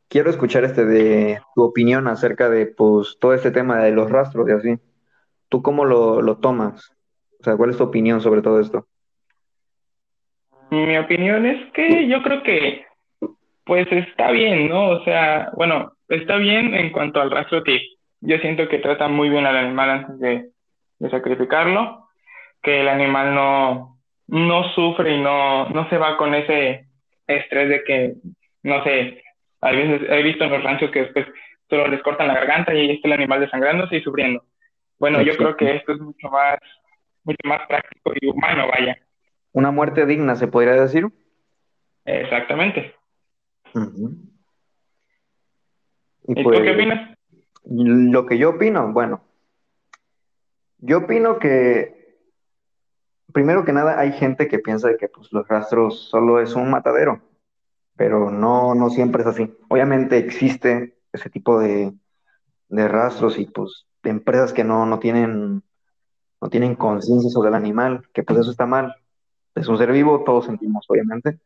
quiero 0.08 0.30
escuchar 0.30 0.64
este 0.64 0.84
de 0.84 1.40
tu 1.54 1.62
opinión 1.62 2.08
acerca 2.08 2.48
de 2.48 2.66
pues 2.66 3.18
todo 3.20 3.34
este 3.34 3.50
tema 3.50 3.78
de 3.78 3.92
los 3.92 4.10
rastros 4.10 4.48
y 4.48 4.52
así. 4.52 4.78
¿Tú 5.48 5.62
cómo 5.62 5.84
lo, 5.84 6.20
lo 6.20 6.38
tomas? 6.38 6.92
O 7.40 7.44
sea, 7.44 7.56
¿cuál 7.56 7.70
es 7.70 7.76
tu 7.76 7.84
opinión 7.84 8.20
sobre 8.20 8.42
todo 8.42 8.60
esto? 8.60 8.86
Mi 10.70 10.98
opinión 10.98 11.46
es 11.46 11.72
que 11.72 12.06
yo 12.08 12.22
creo 12.22 12.42
que 12.42 12.84
pues 13.64 13.86
está 13.90 14.30
bien, 14.30 14.68
¿no? 14.68 14.88
O 14.88 15.04
sea, 15.04 15.50
bueno, 15.54 15.92
está 16.08 16.36
bien 16.36 16.74
en 16.74 16.90
cuanto 16.90 17.20
al 17.20 17.30
rastro 17.30 17.62
TIF. 17.62 17.82
Yo 18.20 18.38
siento 18.38 18.66
que 18.68 18.78
trata 18.78 19.08
muy 19.08 19.28
bien 19.28 19.46
al 19.46 19.56
animal 19.56 19.90
antes 19.90 20.18
de, 20.18 20.50
de 20.98 21.10
sacrificarlo, 21.10 22.08
que 22.62 22.80
el 22.80 22.88
animal 22.88 23.34
no, 23.34 23.98
no 24.26 24.72
sufre 24.74 25.16
y 25.16 25.20
no, 25.20 25.68
no 25.68 25.88
se 25.90 25.98
va 25.98 26.16
con 26.16 26.34
ese 26.34 26.86
estrés 27.26 27.68
de 27.68 27.84
que, 27.84 28.14
no 28.62 28.82
sé, 28.84 29.22
a 29.60 29.70
veces 29.72 30.08
he 30.08 30.22
visto 30.22 30.44
en 30.44 30.50
los 30.50 30.62
ranchos 30.62 30.90
que 30.90 31.02
después 31.02 31.26
solo 31.68 31.88
les 31.88 32.02
cortan 32.02 32.28
la 32.28 32.34
garganta 32.34 32.74
y 32.74 32.90
está 32.90 33.08
el 33.08 33.14
animal 33.14 33.40
desangrándose 33.40 33.96
y 33.96 34.02
sufriendo. 34.02 34.44
Bueno, 34.98 35.22
yo 35.22 35.36
creo 35.36 35.56
que 35.56 35.76
esto 35.76 35.92
es 35.92 36.00
mucho 36.00 36.28
más, 36.28 36.58
mucho 37.24 37.38
más 37.44 37.66
práctico 37.68 38.12
y 38.20 38.26
humano, 38.26 38.68
vaya. 38.68 38.98
Una 39.52 39.70
muerte 39.70 40.06
digna, 40.06 40.34
se 40.36 40.48
podría 40.48 40.72
decir. 40.72 41.06
Exactamente. 42.04 42.94
¿Y, 46.26 46.34
tú 46.34 46.34
qué 46.34 46.42
pues, 46.42 46.74
opinas? 46.74 47.16
Lo 47.64 48.26
que 48.26 48.38
yo 48.38 48.50
opino, 48.50 48.92
bueno, 48.92 49.22
yo 50.78 50.98
opino 50.98 51.38
que 51.38 52.18
primero 53.32 53.64
que 53.64 53.72
nada 53.72 53.98
hay 54.00 54.12
gente 54.12 54.48
que 54.48 54.58
piensa 54.58 54.96
que 54.98 55.08
pues, 55.08 55.32
los 55.32 55.46
rastros 55.46 56.08
solo 56.08 56.40
es 56.40 56.54
un 56.54 56.70
matadero 56.70 57.20
pero 57.98 58.30
no, 58.30 58.76
no 58.76 58.90
siempre 58.90 59.22
es 59.22 59.28
así. 59.28 59.52
Obviamente 59.68 60.16
existe 60.18 60.96
ese 61.12 61.28
tipo 61.28 61.58
de, 61.58 61.92
rastros 62.70 63.38
y 63.38 63.46
pues 63.46 63.86
de 64.04 64.10
empresas 64.10 64.52
que 64.52 64.62
no, 64.62 64.86
no 64.86 65.00
tienen, 65.00 65.64
no 66.40 66.48
tienen 66.48 66.76
conciencia 66.76 67.28
sobre 67.28 67.48
el 67.48 67.56
animal, 67.56 68.08
que 68.14 68.22
pues 68.22 68.38
eso 68.38 68.52
está 68.52 68.66
mal. 68.66 68.94
Es 69.56 69.66
un 69.66 69.76
ser 69.78 69.90
vivo, 69.90 70.22
todos 70.22 70.46
sentimos, 70.46 70.86
obviamente. 70.88 71.40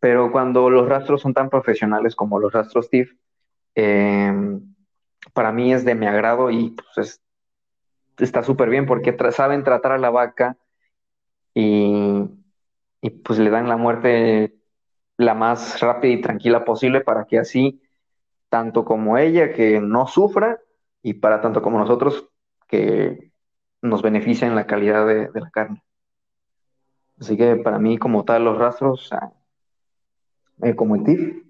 Pero 0.00 0.32
cuando 0.32 0.68
los 0.68 0.88
rastros 0.88 1.22
son 1.22 1.32
tan 1.32 1.48
profesionales 1.48 2.16
como 2.16 2.40
los 2.40 2.52
rastros 2.52 2.90
TIF, 2.90 3.12
em, 3.76 4.74
para 5.32 5.52
mí 5.52 5.72
es 5.72 5.84
de 5.84 5.94
mi 5.94 6.06
agrado 6.06 6.50
y 6.50 6.70
pues 6.94 7.22
está 8.18 8.42
súper 8.42 8.68
bien 8.68 8.84
porque 8.86 9.16
saben 9.30 9.62
tratar 9.62 9.92
a 9.92 9.98
la 9.98 10.10
vaca 10.10 10.56
y, 11.54 12.28
y 13.00 13.10
pues 13.10 13.38
le 13.38 13.50
dan 13.50 13.68
la 13.68 13.76
muerte 13.76 14.61
la 15.22 15.34
más 15.34 15.80
rápida 15.80 16.12
y 16.12 16.20
tranquila 16.20 16.64
posible 16.64 17.00
para 17.00 17.24
que 17.24 17.38
así, 17.38 17.80
tanto 18.48 18.84
como 18.84 19.18
ella, 19.18 19.52
que 19.52 19.80
no 19.80 20.06
sufra, 20.06 20.58
y 21.02 21.14
para 21.14 21.40
tanto 21.40 21.62
como 21.62 21.78
nosotros, 21.78 22.28
que 22.68 23.32
nos 23.80 24.02
beneficien 24.02 24.54
la 24.54 24.66
calidad 24.66 25.06
de, 25.06 25.28
la 25.34 25.50
carne. 25.50 25.82
Así 27.20 27.36
que 27.36 27.56
para 27.56 27.78
mí, 27.78 27.98
como 27.98 28.24
tal, 28.24 28.44
los 28.44 28.58
rastros, 28.58 29.10
eh, 30.62 30.74
como 30.74 30.96
el 30.96 31.04
TIF, 31.04 31.42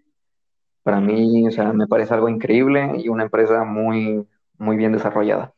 para 0.83 1.01
mí, 1.01 1.47
o 1.47 1.51
sea, 1.51 1.73
me 1.73 1.87
parece 1.87 2.15
algo 2.15 2.29
increíble 2.29 2.93
y 2.97 3.09
una 3.09 3.25
empresa 3.25 3.65
muy, 3.65 4.27
muy 4.59 4.77
bien 4.77 4.93
desarrollada. 4.93 5.53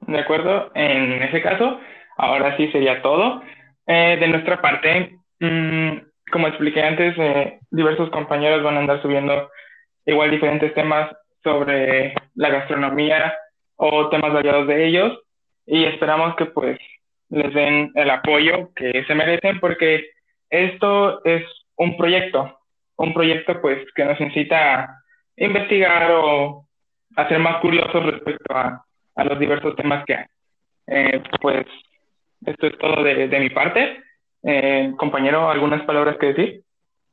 De 0.00 0.18
acuerdo, 0.18 0.72
en 0.74 1.22
ese 1.22 1.40
caso, 1.40 1.78
ahora 2.16 2.56
sí 2.56 2.70
sería 2.72 3.00
todo. 3.02 3.42
Eh, 3.92 4.18
de 4.20 4.28
nuestra 4.28 4.62
parte, 4.62 5.18
mm, 5.40 5.90
como 6.30 6.46
expliqué 6.46 6.80
antes, 6.80 7.12
eh, 7.18 7.58
diversos 7.72 8.08
compañeros 8.10 8.62
van 8.62 8.76
a 8.76 8.78
andar 8.78 9.02
subiendo 9.02 9.50
igual 10.06 10.30
diferentes 10.30 10.72
temas 10.74 11.10
sobre 11.42 12.14
la 12.36 12.50
gastronomía 12.50 13.34
o 13.74 14.08
temas 14.08 14.32
variados 14.32 14.68
de 14.68 14.86
ellos 14.86 15.18
y 15.66 15.86
esperamos 15.86 16.36
que 16.36 16.46
pues 16.46 16.78
les 17.30 17.52
den 17.52 17.90
el 17.96 18.10
apoyo 18.10 18.70
que 18.76 19.04
se 19.08 19.14
merecen 19.16 19.58
porque 19.58 20.10
esto 20.50 21.24
es 21.24 21.42
un 21.74 21.96
proyecto, 21.96 22.60
un 22.96 23.12
proyecto 23.12 23.60
pues 23.60 23.84
que 23.96 24.04
nos 24.04 24.20
incita 24.20 25.02
investigar 25.36 26.12
o 26.12 26.64
hacer 27.16 27.40
más 27.40 27.60
curiosos 27.60 28.06
respecto 28.06 28.54
a, 28.54 28.84
a 29.16 29.24
los 29.24 29.36
diversos 29.40 29.74
temas 29.74 30.04
que. 30.04 30.26
Eh, 30.86 31.20
pues 31.40 31.66
esto 32.46 32.66
es 32.66 32.78
todo 32.78 33.02
de, 33.02 33.40
mi 33.40 33.50
parte. 33.50 34.02
Eh, 34.42 34.92
compañero, 34.96 35.50
¿algunas 35.50 35.82
palabras 35.84 36.16
que 36.18 36.26
decir? 36.26 36.64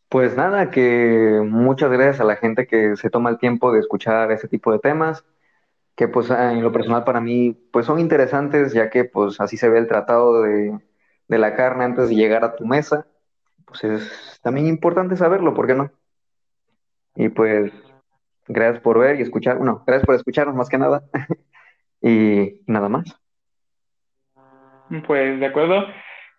Pues 0.09 0.37
nada, 0.37 0.71
que 0.71 1.41
muchas 1.43 1.91
gracias 1.91 2.21
a 2.21 2.23
la 2.23 2.37
gente 2.37 2.65
que 2.65 2.95
se 2.95 3.09
toma 3.09 3.29
el 3.29 3.37
tiempo 3.37 3.73
de 3.73 3.79
escuchar 3.79 4.31
ese 4.31 4.47
tipo 4.47 4.71
de 4.71 4.79
temas, 4.79 5.25
que 5.95 6.07
pues 6.07 6.29
en 6.29 6.61
lo 6.61 6.71
personal 6.71 7.03
para 7.03 7.19
mí 7.19 7.57
pues 7.71 7.85
son 7.85 7.99
interesantes, 7.99 8.73
ya 8.73 8.89
que 8.89 9.03
pues 9.03 9.41
así 9.41 9.57
se 9.57 9.67
ve 9.67 9.79
el 9.79 9.87
tratado 9.87 10.41
de, 10.43 10.79
de 11.27 11.37
la 11.37 11.55
carne 11.55 11.83
antes 11.83 12.09
de 12.09 12.15
llegar 12.15 12.45
a 12.45 12.55
tu 12.55 12.65
mesa. 12.65 13.05
Pues 13.65 13.83
es 13.83 14.39
también 14.41 14.67
importante 14.67 15.17
saberlo, 15.17 15.53
¿por 15.53 15.67
qué 15.67 15.75
no? 15.75 15.91
Y 17.15 17.29
pues 17.29 17.73
gracias 18.47 18.81
por 18.81 18.99
ver 18.99 19.19
y 19.19 19.23
escuchar, 19.23 19.57
bueno, 19.57 19.83
gracias 19.85 20.05
por 20.05 20.15
escucharnos 20.15 20.55
más 20.55 20.69
que 20.69 20.77
nada. 20.77 21.03
y 22.01 22.61
nada 22.67 22.87
más. 22.87 23.19
Pues 25.05 25.39
de 25.39 25.45
acuerdo. 25.45 25.85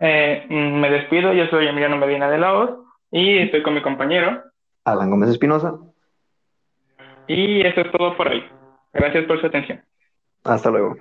Eh, 0.00 0.46
me 0.48 0.90
despido, 0.90 1.32
yo 1.32 1.46
soy 1.46 1.66
Emiliano 1.66 1.96
Medina 1.96 2.30
de 2.30 2.38
Laos 2.38 2.70
y 3.10 3.38
estoy 3.38 3.62
con 3.62 3.74
mi 3.74 3.82
compañero. 3.82 4.42
Alan 4.84 5.10
Gómez 5.10 5.30
Espinosa. 5.30 5.74
Y 7.26 7.60
eso 7.66 7.80
es 7.80 7.92
todo 7.92 8.16
por 8.16 8.28
hoy. 8.28 8.44
Gracias 8.92 9.26
por 9.26 9.40
su 9.40 9.46
atención. 9.46 9.82
Hasta 10.44 10.70
luego. 10.70 10.96